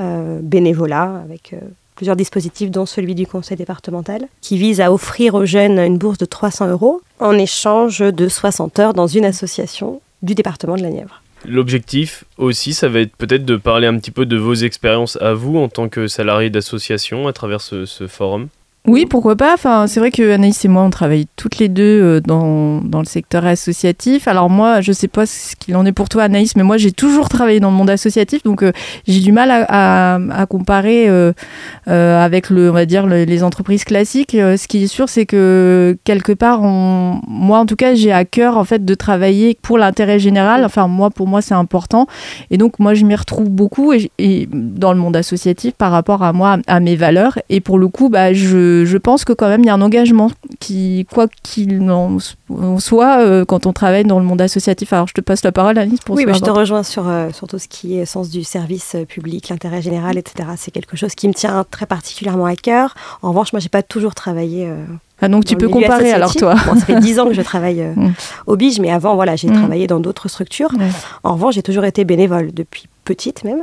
euh, 0.00 0.40
bénévolat, 0.42 1.22
avec 1.24 1.54
euh, 1.54 1.60
plusieurs 1.94 2.16
dispositifs, 2.16 2.70
dont 2.70 2.84
celui 2.84 3.14
du 3.14 3.26
conseil 3.26 3.56
départemental, 3.56 4.28
qui 4.40 4.58
vise 4.58 4.80
à 4.80 4.92
offrir 4.92 5.34
aux 5.34 5.46
jeunes 5.46 5.78
une 5.78 5.98
bourse 5.98 6.18
de 6.18 6.26
300 6.26 6.68
euros 6.68 7.00
en 7.20 7.38
échange 7.38 8.00
de 8.00 8.28
60 8.28 8.78
heures 8.78 8.94
dans 8.94 9.06
une 9.06 9.24
association 9.24 10.00
du 10.22 10.34
département 10.34 10.76
de 10.76 10.82
la 10.82 10.90
Nièvre. 10.90 11.22
L'objectif 11.44 12.24
aussi, 12.36 12.74
ça 12.74 12.88
va 12.88 13.00
être 13.00 13.14
peut-être 13.16 13.44
de 13.44 13.56
parler 13.56 13.86
un 13.86 13.96
petit 13.98 14.10
peu 14.10 14.26
de 14.26 14.36
vos 14.36 14.54
expériences 14.54 15.16
à 15.20 15.34
vous 15.34 15.58
en 15.58 15.68
tant 15.68 15.88
que 15.88 16.08
salarié 16.08 16.50
d'association 16.50 17.28
à 17.28 17.32
travers 17.32 17.60
ce, 17.60 17.84
forum. 18.08 18.48
Oui, 18.88 19.04
pourquoi 19.04 19.36
pas. 19.36 19.52
Enfin, 19.52 19.86
c'est 19.86 20.00
vrai 20.00 20.10
que 20.10 20.32
Anaïs 20.32 20.64
et 20.64 20.68
moi, 20.68 20.82
on 20.82 20.88
travaille 20.88 21.26
toutes 21.36 21.58
les 21.58 21.68
deux 21.68 21.82
euh, 21.82 22.20
dans, 22.20 22.80
dans 22.80 23.00
le 23.00 23.04
secteur 23.04 23.44
associatif. 23.44 24.26
Alors 24.26 24.48
moi, 24.48 24.80
je 24.80 24.92
sais 24.92 25.08
pas 25.08 25.26
ce 25.26 25.54
qu'il 25.56 25.76
en 25.76 25.84
est 25.84 25.92
pour 25.92 26.08
toi, 26.08 26.22
Anaïs, 26.22 26.56
mais 26.56 26.62
moi, 26.62 26.78
j'ai 26.78 26.90
toujours 26.90 27.28
travaillé 27.28 27.60
dans 27.60 27.70
le 27.70 27.76
monde 27.76 27.90
associatif, 27.90 28.42
donc 28.44 28.62
euh, 28.62 28.72
j'ai 29.06 29.20
du 29.20 29.30
mal 29.30 29.50
à, 29.50 30.14
à, 30.14 30.46
comparer 30.46 31.06
euh, 31.06 31.32
avec 31.86 32.48
le, 32.48 32.70
on 32.70 32.72
va 32.72 32.86
dire, 32.86 33.06
le, 33.06 33.24
les 33.24 33.42
entreprises 33.42 33.84
classiques. 33.84 34.32
Ce 34.32 34.66
qui 34.66 34.84
est 34.84 34.86
sûr, 34.86 35.10
c'est 35.10 35.26
que 35.26 35.98
quelque 36.04 36.32
part, 36.32 36.62
moi, 36.62 37.58
en 37.58 37.66
tout 37.66 37.76
cas, 37.76 37.94
j'ai 37.94 38.12
à 38.12 38.24
cœur 38.24 38.56
en 38.56 38.64
fait 38.64 38.86
de 38.86 38.94
travailler 38.94 39.58
pour 39.60 39.76
l'intérêt 39.76 40.18
général. 40.18 40.64
Enfin, 40.64 40.88
moi, 40.88 41.10
pour 41.10 41.26
moi, 41.26 41.42
c'est 41.42 41.54
important. 41.54 42.06
Et 42.50 42.56
donc, 42.56 42.78
moi, 42.78 42.94
je 42.94 43.04
m'y 43.04 43.14
retrouve 43.14 43.50
beaucoup 43.50 43.92
et, 43.92 44.10
et, 44.18 44.48
dans 44.50 44.94
le 44.94 44.98
monde 44.98 45.16
associatif 45.16 45.74
par 45.74 45.92
rapport 45.92 46.22
à 46.22 46.32
moi, 46.32 46.56
à 46.66 46.80
mes 46.80 46.96
valeurs. 46.96 47.38
Et 47.50 47.60
pour 47.60 47.78
le 47.78 47.88
coup, 47.88 48.08
bah, 48.08 48.32
je 48.32 48.77
je, 48.78 48.84
je 48.84 48.98
pense 48.98 49.24
que 49.24 49.32
quand 49.32 49.48
même 49.48 49.62
il 49.62 49.66
y 49.66 49.70
a 49.70 49.74
un 49.74 49.80
engagement 49.80 50.30
qui, 50.60 51.06
quoi 51.12 51.26
qu'il 51.42 51.90
en 51.90 52.18
soit, 52.78 53.20
euh, 53.20 53.44
quand 53.44 53.66
on 53.66 53.72
travaille 53.72 54.04
dans 54.04 54.18
le 54.18 54.24
monde 54.24 54.40
associatif. 54.40 54.92
Alors 54.92 55.08
je 55.08 55.14
te 55.14 55.20
passe 55.20 55.44
la 55.44 55.52
parole, 55.52 55.78
Alice, 55.78 56.00
pour 56.00 56.16
Oui, 56.16 56.24
ce 56.26 56.32
je 56.34 56.40
te 56.40 56.50
rejoins 56.50 56.82
sur, 56.82 57.08
euh, 57.08 57.30
sur 57.32 57.46
tout 57.46 57.58
ce 57.58 57.68
qui 57.68 57.98
est 57.98 58.04
sens 58.04 58.30
du 58.30 58.44
service 58.44 58.94
euh, 58.94 59.04
public, 59.04 59.48
l'intérêt 59.48 59.82
général, 59.82 60.18
etc. 60.18 60.48
C'est 60.56 60.70
quelque 60.70 60.96
chose 60.96 61.14
qui 61.14 61.28
me 61.28 61.34
tient 61.34 61.64
très 61.70 61.86
particulièrement 61.86 62.46
à 62.46 62.56
cœur. 62.56 62.94
En 63.22 63.30
revanche, 63.30 63.52
moi, 63.52 63.60
j'ai 63.60 63.68
pas 63.68 63.82
toujours 63.82 64.14
travaillé. 64.14 64.70
ah 65.20 65.28
donc 65.28 65.44
tu 65.44 65.56
peux 65.56 65.68
comparer 65.68 66.12
alors 66.12 66.34
toi. 66.34 66.54
Bon, 66.66 66.74
ça 66.74 66.86
fait 66.86 67.00
dix 67.00 67.18
ans 67.18 67.26
que 67.26 67.34
je 67.34 67.42
travaille 67.42 67.82
mm. 67.96 68.12
au 68.46 68.56
Bige, 68.56 68.80
mais 68.80 68.90
avant, 68.90 69.14
voilà, 69.14 69.36
j'ai 69.36 69.48
mm. 69.48 69.54
travaillé 69.58 69.86
dans 69.86 70.00
d'autres 70.00 70.28
structures. 70.28 70.70
En 71.22 71.34
revanche, 71.34 71.54
j'ai 71.54 71.62
toujours 71.62 71.84
été 71.84 72.04
bénévole 72.04 72.52
depuis 72.52 72.88
petite 73.04 73.44
même. 73.44 73.62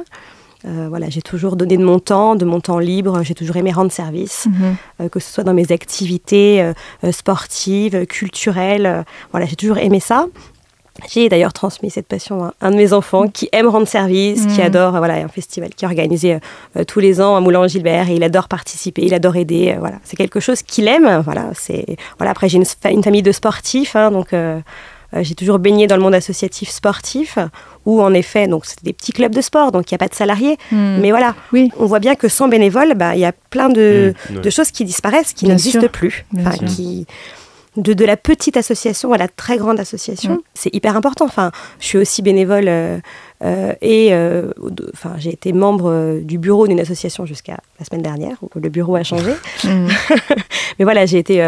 Euh, 0.67 0.87
voilà, 0.89 1.09
j'ai 1.09 1.21
toujours 1.21 1.55
donné 1.55 1.77
de 1.77 1.83
mon 1.83 1.99
temps, 1.99 2.35
de 2.35 2.45
mon 2.45 2.59
temps 2.59 2.79
libre. 2.79 3.21
J'ai 3.23 3.35
toujours 3.35 3.57
aimé 3.57 3.71
rendre 3.71 3.91
service, 3.91 4.47
mhm. 4.47 4.75
euh, 5.01 5.09
que 5.09 5.19
ce 5.19 5.31
soit 5.31 5.43
dans 5.43 5.53
mes 5.53 5.71
activités 5.71 6.61
euh, 7.03 7.11
sportives, 7.11 8.05
culturelles. 8.07 9.05
voilà, 9.31 9.45
j'ai 9.45 9.55
toujours 9.55 9.77
aimé 9.77 9.99
ça. 9.99 10.27
J'ai 11.09 11.27
d'ailleurs 11.27 11.51
transmis 11.51 11.89
cette 11.89 12.07
passion 12.07 12.45
à 12.45 12.53
un 12.61 12.71
de 12.71 12.77
mes 12.77 12.93
enfants 12.93 13.27
qui 13.27 13.49
aime 13.51 13.67
rendre 13.67 13.85
service, 13.85 14.45
qui 14.45 14.61
mhm. 14.61 14.67
adore 14.67 14.91
voilà 14.91 15.15
un 15.15 15.27
festival 15.27 15.71
qui 15.75 15.83
est 15.83 15.87
organisé 15.89 16.39
tous 16.87 17.01
les 17.01 17.19
ans 17.19 17.35
à 17.35 17.41
Moulin-Gilbert 17.41 18.09
et 18.09 18.15
il 18.15 18.23
adore 18.23 18.47
participer, 18.47 19.01
il 19.03 19.13
adore 19.13 19.35
aider. 19.35 19.75
voilà, 19.77 19.97
c'est 20.05 20.15
quelque 20.15 20.39
chose 20.39 20.61
qu'il 20.61 20.87
aime. 20.87 21.21
Voilà, 21.25 21.49
c'est 21.53 21.97
voilà. 22.17 22.31
Après, 22.31 22.47
j'ai 22.47 22.57
une, 22.57 23.03
famille 23.03 23.23
de 23.23 23.33
sportifs, 23.33 23.97
hein, 23.97 24.09
donc 24.09 24.33
j'ai 25.23 25.35
toujours 25.35 25.59
baigné 25.59 25.87
dans 25.87 25.95
le 25.95 26.01
monde 26.01 26.15
associatif 26.15 26.69
sportif 26.69 27.37
où 27.85 28.01
en 28.01 28.13
effet, 28.13 28.47
donc 28.47 28.65
c'est 28.65 28.83
des 28.83 28.93
petits 28.93 29.11
clubs 29.11 29.33
de 29.33 29.41
sport, 29.41 29.71
donc 29.71 29.91
il 29.91 29.93
n'y 29.93 29.95
a 29.95 29.99
pas 29.99 30.07
de 30.07 30.15
salariés. 30.15 30.57
Hmm. 30.71 30.97
Mais 30.99 31.11
voilà, 31.11 31.35
oui. 31.53 31.71
on 31.77 31.85
voit 31.85 31.99
bien 31.99 32.15
que 32.15 32.27
sans 32.27 32.47
bénévoles, 32.47 32.95
bah, 32.95 33.15
il 33.15 33.21
y 33.21 33.25
a 33.25 33.31
plein 33.31 33.69
de, 33.69 34.13
hmm, 34.31 34.49
choses 34.49 34.71
qui 34.71 34.85
disparaissent, 34.85 35.33
qui 35.33 35.47
n'existent 35.47 35.87
plus. 35.87 36.25
qui, 36.67 37.05
de, 37.77 37.93
de, 37.93 38.05
la 38.05 38.17
petite 38.17 38.57
association 38.57 39.13
à 39.13 39.17
la 39.17 39.27
très 39.27 39.57
grande 39.57 39.79
association, 39.79 40.35
hmm. 40.35 40.41
c'est 40.53 40.73
hyper 40.73 40.95
important. 40.95 41.25
Enfin, 41.25 41.51
je 41.79 41.85
suis 41.85 41.97
aussi 41.97 42.21
bénévole 42.21 42.65
euh, 42.67 42.97
euh, 43.43 43.73
et 43.81 44.13
euh, 44.13 44.51
enfin, 44.93 45.15
j'ai 45.17 45.31
été 45.31 45.53
membre 45.53 46.19
du 46.21 46.37
bureau 46.37 46.67
d'une 46.67 46.79
association 46.79 47.25
jusqu'à 47.25 47.57
la 47.79 47.85
semaine 47.85 48.01
dernière, 48.01 48.37
où 48.41 48.59
le 48.59 48.69
bureau 48.69 48.95
a 48.95 49.03
changé. 49.03 49.33
Mais 50.79 50.85
voilà, 50.85 51.05
j'ai 51.05 51.19
été 51.19 51.39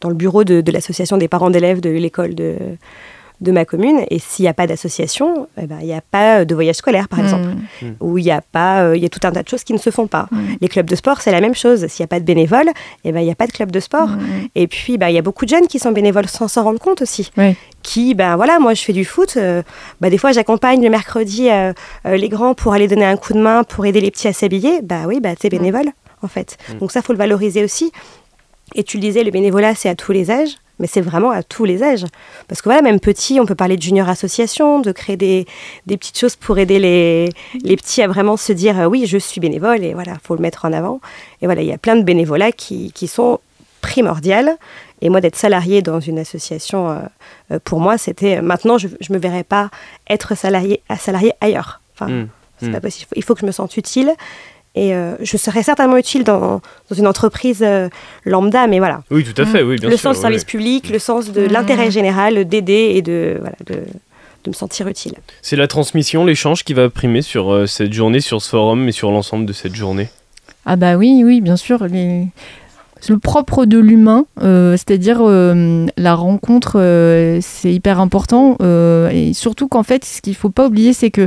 dans 0.00 0.08
le 0.08 0.14
bureau 0.14 0.44
de, 0.44 0.60
de 0.60 0.72
l'association 0.72 1.16
des 1.16 1.28
parents 1.28 1.50
d'élèves 1.50 1.80
de 1.80 1.90
l'école 1.90 2.34
de 2.34 2.56
de 3.42 3.52
ma 3.52 3.64
commune. 3.64 4.04
Et 4.10 4.18
s'il 4.18 4.44
n'y 4.44 4.48
a 4.48 4.54
pas 4.54 4.66
d'association, 4.66 5.48
eh 5.60 5.66
ben, 5.66 5.78
il 5.80 5.86
n'y 5.86 5.94
a 5.94 6.00
pas 6.00 6.44
de 6.44 6.54
voyage 6.54 6.76
scolaire, 6.76 7.08
par 7.08 7.18
hmm. 7.18 7.24
exemple. 7.24 7.48
Hmm. 7.82 7.92
Ou 8.00 8.18
il 8.18 8.24
y 8.24 8.30
a 8.30 8.40
pas, 8.40 8.84
euh, 8.84 8.96
il 8.96 9.02
y 9.02 9.06
a 9.06 9.08
tout 9.08 9.20
un 9.24 9.32
tas 9.32 9.42
de 9.42 9.48
choses 9.48 9.64
qui 9.64 9.72
ne 9.72 9.78
se 9.78 9.90
font 9.90 10.06
pas. 10.06 10.28
Hmm. 10.30 10.54
Les 10.60 10.68
clubs 10.68 10.86
de 10.86 10.96
sport, 10.96 11.20
c'est 11.20 11.32
la 11.32 11.40
même 11.40 11.54
chose. 11.54 11.86
S'il 11.88 12.02
n'y 12.02 12.04
a 12.04 12.08
pas 12.08 12.20
de 12.20 12.24
bénévoles, 12.24 12.70
eh 13.04 13.12
ben, 13.12 13.20
il 13.20 13.24
n'y 13.24 13.30
a 13.30 13.34
pas 13.34 13.46
de 13.46 13.52
club 13.52 13.70
de 13.70 13.80
sport. 13.80 14.10
Et 14.54 14.66
puis, 14.66 14.98
bah, 14.98 15.10
il 15.10 15.14
y 15.14 15.18
a 15.18 15.22
beaucoup 15.22 15.44
de 15.44 15.50
jeunes 15.50 15.66
qui 15.66 15.78
sont 15.78 15.92
bénévoles 15.92 16.28
sans 16.28 16.48
s'en 16.48 16.64
rendre 16.64 16.80
compte 16.80 17.02
aussi. 17.02 17.30
Qui, 17.82 18.14
ben 18.14 18.36
voilà, 18.36 18.60
moi 18.60 18.74
je 18.74 18.82
fais 18.82 18.92
du 18.92 19.04
foot. 19.04 19.34
Euh, 19.36 19.62
bah, 20.00 20.08
des 20.08 20.18
fois, 20.18 20.30
j'accompagne 20.30 20.82
le 20.82 20.90
mercredi 20.90 21.50
euh, 21.50 21.72
les 22.04 22.28
grands 22.28 22.54
pour 22.54 22.72
aller 22.72 22.86
donner 22.86 23.04
un 23.04 23.16
coup 23.16 23.32
de 23.32 23.40
main, 23.40 23.64
pour 23.64 23.84
aider 23.86 24.00
les 24.00 24.12
petits 24.12 24.28
à 24.28 24.32
s'habiller. 24.32 24.82
Bah 24.82 25.02
oui, 25.06 25.18
bah, 25.20 25.30
c'est 25.40 25.48
bénévole, 25.48 25.86
en 26.22 26.28
fait. 26.28 26.56
Donc 26.78 26.92
ça, 26.92 27.02
faut 27.02 27.12
le 27.12 27.18
valoriser 27.18 27.64
aussi. 27.64 27.90
Et 28.74 28.84
tu 28.84 28.96
le 28.98 29.02
disais, 29.02 29.24
le 29.24 29.30
bénévolat, 29.30 29.74
c'est 29.74 29.88
à 29.88 29.94
tous 29.94 30.12
les 30.12 30.30
âges 30.30 30.56
mais 30.82 30.88
c'est 30.88 31.00
vraiment 31.00 31.30
à 31.30 31.44
tous 31.44 31.64
les 31.64 31.82
âges. 31.82 32.04
Parce 32.48 32.60
que 32.60 32.68
voilà, 32.68 32.82
même 32.82 32.98
petit, 32.98 33.38
on 33.40 33.46
peut 33.46 33.54
parler 33.54 33.76
de 33.76 33.82
junior 33.82 34.08
association, 34.08 34.80
de 34.80 34.90
créer 34.90 35.16
des, 35.16 35.46
des 35.86 35.96
petites 35.96 36.18
choses 36.18 36.34
pour 36.34 36.58
aider 36.58 36.80
les, 36.80 37.30
les, 37.62 37.76
petits 37.76 38.02
à 38.02 38.08
vraiment 38.08 38.36
se 38.36 38.52
dire 38.52 38.78
euh, 38.80 38.86
oui, 38.86 39.06
je 39.06 39.16
suis 39.16 39.40
bénévole 39.40 39.84
et 39.84 39.94
voilà, 39.94 40.16
faut 40.24 40.34
le 40.34 40.42
mettre 40.42 40.64
en 40.64 40.72
avant. 40.72 41.00
Et 41.40 41.46
voilà, 41.46 41.62
il 41.62 41.68
y 41.68 41.72
a 41.72 41.78
plein 41.78 41.94
de 41.94 42.02
bénévolats 42.02 42.50
qui, 42.50 42.90
qui 42.92 43.06
sont 43.06 43.38
primordiales. 43.80 44.56
Et 45.02 45.08
moi, 45.08 45.20
d'être 45.20 45.36
salarié 45.36 45.82
dans 45.82 46.00
une 46.00 46.18
association, 46.18 46.90
euh, 46.90 46.98
euh, 47.52 47.58
pour 47.62 47.78
moi, 47.78 47.96
c'était 47.96 48.42
maintenant, 48.42 48.76
je 48.76 48.88
ne 48.88 49.14
me 49.14 49.18
verrais 49.18 49.44
pas 49.44 49.70
être 50.10 50.36
salarié, 50.36 50.82
salarié 50.98 51.32
ailleurs. 51.40 51.80
Enfin, 51.94 52.10
mmh. 52.10 52.28
c'est 52.58 52.68
mmh. 52.68 52.72
pas 52.72 52.80
possible. 52.80 53.10
Il 53.14 53.22
faut 53.22 53.34
que 53.34 53.40
je 53.40 53.46
me 53.46 53.52
sente 53.52 53.76
utile. 53.76 54.12
Et 54.74 54.94
euh, 54.94 55.16
je 55.20 55.36
serais 55.36 55.62
certainement 55.62 55.98
utile 55.98 56.24
dans, 56.24 56.62
dans 56.88 56.96
une 56.96 57.06
entreprise 57.06 57.62
euh, 57.62 57.88
lambda, 58.24 58.66
mais 58.66 58.78
voilà. 58.78 59.02
Oui, 59.10 59.22
tout 59.22 59.40
à 59.40 59.44
fait, 59.44 59.62
oui, 59.62 59.76
bien 59.76 59.90
le 59.90 59.96
sûr. 59.96 60.08
Le 60.10 60.14
sens 60.14 60.16
du 60.16 60.22
service 60.22 60.44
public, 60.44 60.88
le 60.88 60.98
sens 60.98 61.30
de 61.30 61.42
l'intérêt 61.42 61.90
général, 61.90 62.46
d'aider 62.46 62.92
et 62.94 63.02
de, 63.02 63.36
voilà, 63.38 63.56
de, 63.66 63.74
de, 63.74 64.48
me 64.48 64.54
sentir 64.54 64.88
utile. 64.88 65.14
C'est 65.42 65.56
la 65.56 65.68
transmission, 65.68 66.24
l'échange 66.24 66.64
qui 66.64 66.72
va 66.72 66.88
primer 66.88 67.20
sur 67.20 67.52
euh, 67.52 67.66
cette 67.66 67.92
journée, 67.92 68.20
sur 68.20 68.40
ce 68.40 68.48
forum 68.48 68.88
et 68.88 68.92
sur 68.92 69.10
l'ensemble 69.10 69.44
de 69.44 69.52
cette 69.52 69.74
journée 69.74 70.08
Ah 70.64 70.76
bah 70.76 70.96
oui, 70.96 71.22
oui, 71.22 71.42
bien 71.42 71.56
sûr. 71.56 71.86
Les... 71.86 72.26
Le 73.08 73.18
propre 73.18 73.64
de 73.64 73.78
l'humain, 73.78 74.26
c'est-à-dire 74.38 75.24
la 75.24 76.14
rencontre, 76.14 76.74
c'est 77.42 77.72
hyper 77.72 77.98
important. 77.98 78.56
et 79.10 79.32
surtout 79.34 79.66
qu'en 79.66 79.82
fait, 79.82 80.04
ce 80.04 80.20
qu'il 80.22 80.34
ne 80.34 80.36
faut 80.36 80.50
pas 80.50 80.68
oublier, 80.68 80.92
c'est 80.92 81.10
que 81.10 81.26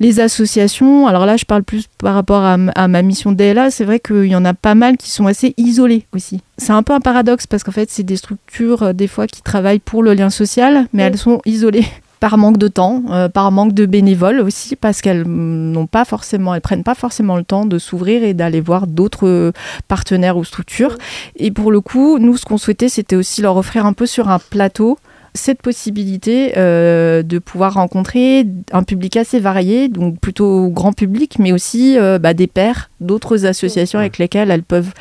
les 0.00 0.18
associations, 0.18 1.06
alors 1.06 1.26
là 1.26 1.36
je 1.36 1.44
parle 1.44 1.62
plus 1.62 1.86
par 1.98 2.14
rapport 2.14 2.42
à, 2.42 2.56
ma 2.88 3.02
mission 3.02 3.32
DLA, 3.32 3.70
c'est 3.70 3.84
vrai 3.84 4.00
qu'il 4.00 4.24
y 4.24 4.34
en 4.34 4.46
a 4.46 4.54
pas 4.54 4.74
mal 4.74 4.96
qui 4.96 5.10
sont 5.10 5.26
assez 5.26 5.54
isolées 5.58 6.06
aussi. 6.14 6.40
C'est 6.56 6.72
un 6.72 6.82
peu 6.82 6.94
un 6.94 7.00
paradoxe 7.00 7.46
parce 7.46 7.62
qu'en 7.62 7.72
fait 7.72 7.90
c'est 7.90 8.02
des 8.02 8.16
structures 8.16 8.82
euh, 8.82 8.92
des 8.94 9.06
fois 9.06 9.26
qui 9.26 9.42
travaillent 9.42 9.78
pour 9.78 10.02
le 10.02 10.14
lien 10.14 10.30
social, 10.30 10.86
mais 10.94 11.02
elles 11.02 11.18
sont 11.18 11.42
isolées 11.44 11.84
par 12.20 12.38
manque 12.38 12.56
de 12.56 12.68
temps, 12.68 13.02
euh, 13.10 13.28
par 13.28 13.52
manque 13.52 13.74
de 13.74 13.84
bénévoles 13.84 14.40
aussi, 14.40 14.74
parce 14.74 15.02
qu'elles 15.02 15.24
n'ont 15.26 15.86
pas 15.86 16.06
forcément, 16.06 16.54
elles 16.54 16.60
prennent 16.62 16.84
pas 16.84 16.94
forcément 16.94 17.36
le 17.36 17.44
temps 17.44 17.66
de 17.66 17.78
s'ouvrir 17.78 18.24
et 18.24 18.32
d'aller 18.32 18.60
voir 18.62 18.86
d'autres 18.86 19.52
partenaires 19.86 20.38
ou 20.38 20.44
structures. 20.44 20.96
Et 21.36 21.50
pour 21.50 21.70
le 21.70 21.80
coup, 21.80 22.18
nous, 22.18 22.36
ce 22.36 22.44
qu'on 22.44 22.58
souhaitait, 22.58 22.90
c'était 22.90 23.16
aussi 23.16 23.40
leur 23.42 23.56
offrir 23.56 23.86
un 23.86 23.94
peu 23.94 24.06
sur 24.06 24.28
un 24.28 24.38
plateau 24.38 24.98
cette 25.34 25.62
possibilité 25.62 26.54
euh, 26.56 27.22
de 27.22 27.38
pouvoir 27.38 27.74
rencontrer 27.74 28.46
un 28.72 28.82
public 28.82 29.16
assez 29.16 29.38
varié, 29.38 29.88
donc 29.88 30.18
plutôt 30.18 30.68
grand 30.68 30.92
public, 30.92 31.38
mais 31.38 31.52
aussi 31.52 31.98
euh, 31.98 32.18
bah, 32.18 32.34
des 32.34 32.46
pairs 32.46 32.90
d'autres 33.00 33.46
associations 33.46 33.98
avec 33.98 34.18
lesquelles 34.18 34.50
elles 34.50 34.62
peuvent 34.62 34.92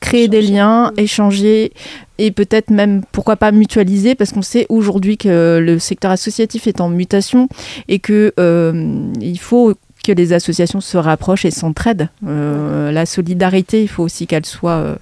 créer 0.00 0.28
des 0.28 0.42
liens, 0.42 0.92
échanger 0.96 1.72
et 2.18 2.30
peut-être 2.30 2.70
même, 2.70 3.02
pourquoi 3.10 3.36
pas, 3.36 3.52
mutualiser, 3.52 4.14
parce 4.14 4.32
qu'on 4.32 4.42
sait 4.42 4.66
aujourd'hui 4.68 5.16
que 5.16 5.58
le 5.58 5.78
secteur 5.78 6.10
associatif 6.10 6.66
est 6.66 6.80
en 6.80 6.88
mutation 6.88 7.48
et 7.88 7.98
que 7.98 8.32
euh, 8.38 9.12
faut 9.40 9.74
que 10.04 10.12
les 10.12 10.34
associations 10.34 10.82
se 10.82 10.98
rapprochent 10.98 11.46
et 11.46 11.50
s'entraident. 11.50 12.10
la 12.22 13.06
solidarité, 13.06 13.82
il 13.82 13.88
faut 13.88 14.02
aussi 14.02 14.26
qu'elle 14.26 14.44
soit 14.44 14.98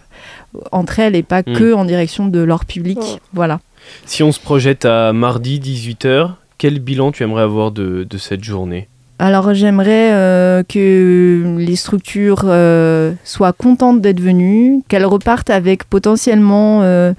entre 0.71 1.01
elles 1.01 1.17
et 1.17 1.25
pas 1.25 1.41
mm. 1.41 1.55
que 1.55 1.73
en 1.75 1.85
direction 1.85 2.29
de 2.29 2.39
leur 2.39 2.65
public. 2.65 2.99
Voilà. 3.33 3.59
Si 4.07 4.23
on 4.23 4.33
se 4.33 4.41
projette 4.41 4.85
à 4.85 5.13
mardi 5.13 5.61
18h, 5.61 6.31
quel 6.59 6.79
bilan 6.79 7.13
tu 7.13 7.23
aimerais 7.23 7.43
avoir 7.43 7.73
de, 7.73 8.07
cette 8.19 8.45
journée? 8.45 8.89
Alors 9.19 9.55
j'aimerais 9.55 10.13
euh, 10.13 10.63
que 10.63 11.57
les 11.59 11.77
structures 11.77 12.43
euh, 12.45 13.13
soient 13.25 13.53
contentes 13.53 14.01
d'être 14.01 14.21
venues, 14.21 14.83
qu'elles 14.89 15.07
repartent 15.07 15.51
avec 15.51 15.85
potentiellement 15.85 16.83
euh, 16.83 17.13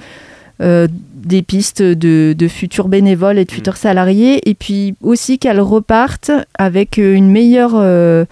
des 0.59 1.41
pistes 1.41 1.81
de, 1.81 2.47
futurs 2.47 2.89
bénévoles 2.89 3.37
et 3.37 3.45
de 3.45 3.51
mm. 3.51 3.55
futurs 3.55 3.77
salariés, 3.77 4.49
et 4.49 4.53
puis 4.53 4.95
aussi 5.01 5.39
qu'elles 5.39 5.61
repartent 5.61 6.31
avec 6.57 6.97
une 6.97 7.29
meilleure 7.29 8.25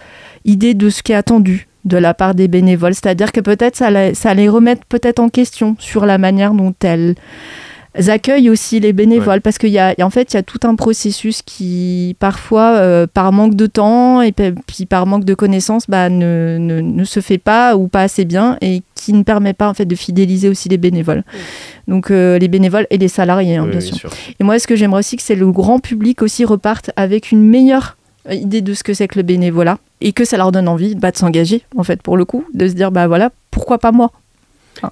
idée 0.44 0.74
de 0.74 0.90
ce 0.90 1.02
qui 1.02 1.12
est 1.12 1.16
attendu 1.16 1.68
de 1.84 1.96
la 1.96 2.14
part 2.14 2.34
des 2.34 2.48
bénévoles, 2.48 2.94
c'est-à-dire 2.94 3.32
que 3.32 3.40
peut-être 3.40 3.76
ça, 3.76 4.14
ça 4.14 4.34
les 4.34 4.48
remettre 4.48 4.86
peut-être 4.86 5.18
en 5.18 5.28
question 5.28 5.76
sur 5.78 6.06
la 6.06 6.16
manière 6.16 6.54
dont 6.54 6.74
elles 6.82 7.16
accueillent 7.94 8.48
aussi 8.48 8.80
les 8.80 8.92
bénévoles 8.92 9.40
parce 9.40 9.58
qu'il 9.58 9.70
y 9.70 9.78
a 9.78 9.94
en 10.00 10.10
fait 10.10 10.32
il 10.32 10.36
y 10.36 10.38
a 10.38 10.42
tout 10.42 10.60
un 10.62 10.74
processus 10.74 11.42
qui 11.42 12.16
parfois 12.18 12.76
euh, 12.76 13.06
par 13.06 13.32
manque 13.32 13.54
de 13.54 13.66
temps 13.66 14.22
et 14.22 14.32
puis 14.32 14.86
par 14.86 15.06
manque 15.06 15.24
de 15.24 15.34
connaissances 15.34 15.88
bah, 15.88 16.08
ne, 16.08 16.56
ne, 16.58 17.04
se 17.04 17.20
fait 17.20 17.38
pas 17.38 17.76
ou 17.76 17.88
pas 17.88 18.02
assez 18.02 18.24
bien 18.24 18.56
et 18.62 18.82
qui 18.94 19.12
ne 19.12 19.22
permet 19.22 19.52
pas 19.52 19.68
en 19.68 19.74
fait 19.74 19.84
de 19.84 19.94
fidéliser 19.94 20.48
aussi 20.48 20.68
les 20.68 20.78
bénévoles 20.78 21.22
donc 21.86 22.10
euh, 22.10 22.38
les 22.38 22.48
bénévoles 22.48 22.86
et 22.90 22.96
les 22.96 23.08
salariés 23.08 23.56
hein, 23.56 23.66
bien, 23.66 23.80
sûr. 23.80 24.10
et 24.40 24.44
moi 24.44 24.58
ce 24.58 24.66
que 24.66 24.76
j'aimerais 24.76 25.00
aussi 25.00 25.16
que 25.16 25.22
c'est 25.22 25.34
le 25.34 25.50
grand 25.52 25.78
public 25.78 26.22
aussi 26.22 26.44
reparte 26.44 26.90
avec 26.96 27.30
une 27.30 27.46
meilleure 27.46 27.96
idée 28.30 28.62
de 28.62 28.72
ce 28.72 28.84
que 28.84 28.94
c'est 28.94 29.08
que 29.08 29.18
le 29.18 29.22
bénévolat 29.22 29.78
et 30.00 30.12
que 30.12 30.24
ça 30.24 30.38
leur 30.38 30.50
donne 30.50 30.68
envie 30.68 30.94
bah, 30.94 31.10
de 31.10 31.16
s'engager 31.16 31.62
en 31.76 31.82
fait 31.82 32.00
pour 32.00 32.16
le 32.16 32.24
coup 32.24 32.44
de 32.54 32.68
se 32.68 32.72
dire 32.72 32.90
bah 32.90 33.06
voilà 33.06 33.30
pourquoi 33.50 33.78
pas 33.78 33.92
moi? 33.92 34.10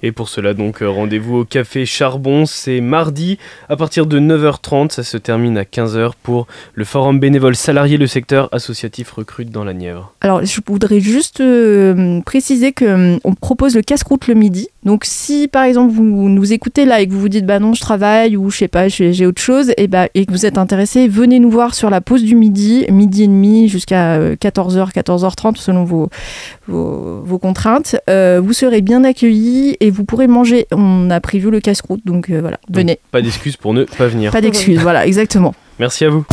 Et 0.01 0.11
pour 0.11 0.29
cela, 0.29 0.53
donc, 0.53 0.81
euh, 0.81 0.89
rendez-vous 0.89 1.37
au 1.37 1.45
Café 1.45 1.85
Charbon. 1.85 2.45
C'est 2.45 2.81
mardi 2.81 3.37
à 3.69 3.75
partir 3.75 4.05
de 4.05 4.19
9h30. 4.19 4.91
Ça 4.91 5.03
se 5.03 5.17
termine 5.17 5.57
à 5.57 5.63
15h 5.63 6.13
pour 6.23 6.47
le 6.73 6.85
Forum 6.85 7.19
bénévole 7.19 7.55
salarié, 7.55 7.97
le 7.97 8.07
secteur 8.07 8.49
associatif 8.51 9.11
recrute 9.11 9.49
dans 9.51 9.63
la 9.63 9.73
Nièvre. 9.73 10.13
Alors, 10.21 10.43
je 10.43 10.59
voudrais 10.65 10.99
juste 10.99 11.41
euh, 11.41 12.21
préciser 12.21 12.71
qu'on 12.71 13.19
euh, 13.25 13.33
propose 13.39 13.75
le 13.75 13.81
casse-croûte 13.81 14.27
le 14.27 14.33
midi. 14.33 14.69
Donc 14.83 15.05
si 15.05 15.47
par 15.47 15.63
exemple 15.63 15.93
vous 15.93 16.03
nous 16.03 16.53
écoutez 16.53 16.85
là 16.85 17.01
et 17.01 17.07
que 17.07 17.11
vous 17.11 17.19
vous 17.19 17.29
dites 17.29 17.45
bah 17.45 17.59
non 17.59 17.73
je 17.73 17.81
travaille 17.81 18.35
ou 18.35 18.49
je 18.49 18.57
sais 18.57 18.67
pas 18.67 18.87
j'ai 18.87 19.25
autre 19.27 19.41
chose 19.41 19.73
et, 19.77 19.87
bah, 19.87 20.07
et 20.15 20.25
que 20.25 20.31
vous 20.31 20.45
êtes 20.45 20.57
intéressé, 20.57 21.07
venez 21.07 21.39
nous 21.39 21.51
voir 21.51 21.75
sur 21.75 21.89
la 21.89 22.01
pause 22.01 22.23
du 22.23 22.35
midi, 22.35 22.85
midi 22.89 23.23
et 23.23 23.27
demi 23.27 23.67
jusqu'à 23.67 24.19
14h, 24.33 24.91
14h30 24.91 25.57
selon 25.57 25.83
vos, 25.83 26.09
vos, 26.67 27.39
contraintes. 27.39 27.95
Euh, 28.09 28.41
vous 28.43 28.53
serez 28.53 28.81
bien 28.81 29.03
accueillis 29.03 29.77
et 29.79 29.91
vous 29.91 30.03
pourrez 30.03 30.27
manger. 30.27 30.67
On 30.71 31.09
a 31.09 31.19
prévu 31.19 31.51
le 31.51 31.59
casse-croûte 31.59 32.01
donc 32.05 32.29
euh, 32.29 32.41
voilà, 32.41 32.59
venez. 32.69 32.99
pas 33.11 33.21
d'excuses 33.21 33.57
pour 33.57 33.73
ne 33.73 33.83
pas 33.83 34.07
venir. 34.07 34.31
Pas 34.31 34.41
d'excuses, 34.41 34.79
voilà 34.79 35.05
exactement. 35.05 35.53
Merci 35.79 36.05
à 36.05 36.09
vous. 36.09 36.25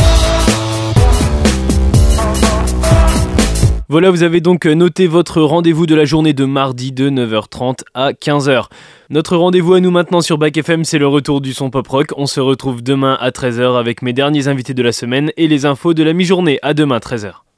Voilà, 3.91 4.11
vous 4.11 4.21
avez 4.21 4.39
donc 4.39 4.67
noté 4.67 5.07
votre 5.07 5.41
rendez-vous 5.41 5.87
de 5.87 5.95
la 5.95 6.05
journée 6.05 6.33
de 6.33 6.45
mardi 6.45 6.91
de 6.91 7.09
9h30 7.09 7.79
à 7.95 8.11
15h. 8.11 8.65
Notre 9.09 9.35
rendez-vous 9.35 9.73
à 9.73 9.79
nous 9.79 9.89
maintenant 9.89 10.21
sur 10.21 10.37
Back 10.37 10.57
FM, 10.57 10.85
c'est 10.85 10.99
le 10.99 11.07
retour 11.07 11.41
du 11.41 11.53
son 11.53 11.71
pop 11.71 11.87
rock. 11.87 12.09
On 12.15 12.27
se 12.27 12.39
retrouve 12.39 12.83
demain 12.83 13.17
à 13.19 13.31
13h 13.31 13.79
avec 13.79 14.03
mes 14.03 14.13
derniers 14.13 14.47
invités 14.47 14.75
de 14.75 14.83
la 14.83 14.91
semaine 14.91 15.31
et 15.37 15.47
les 15.47 15.65
infos 15.65 15.95
de 15.95 16.03
la 16.03 16.13
mi-journée. 16.13 16.59
À 16.61 16.75
demain 16.75 16.99
13h. 16.99 17.48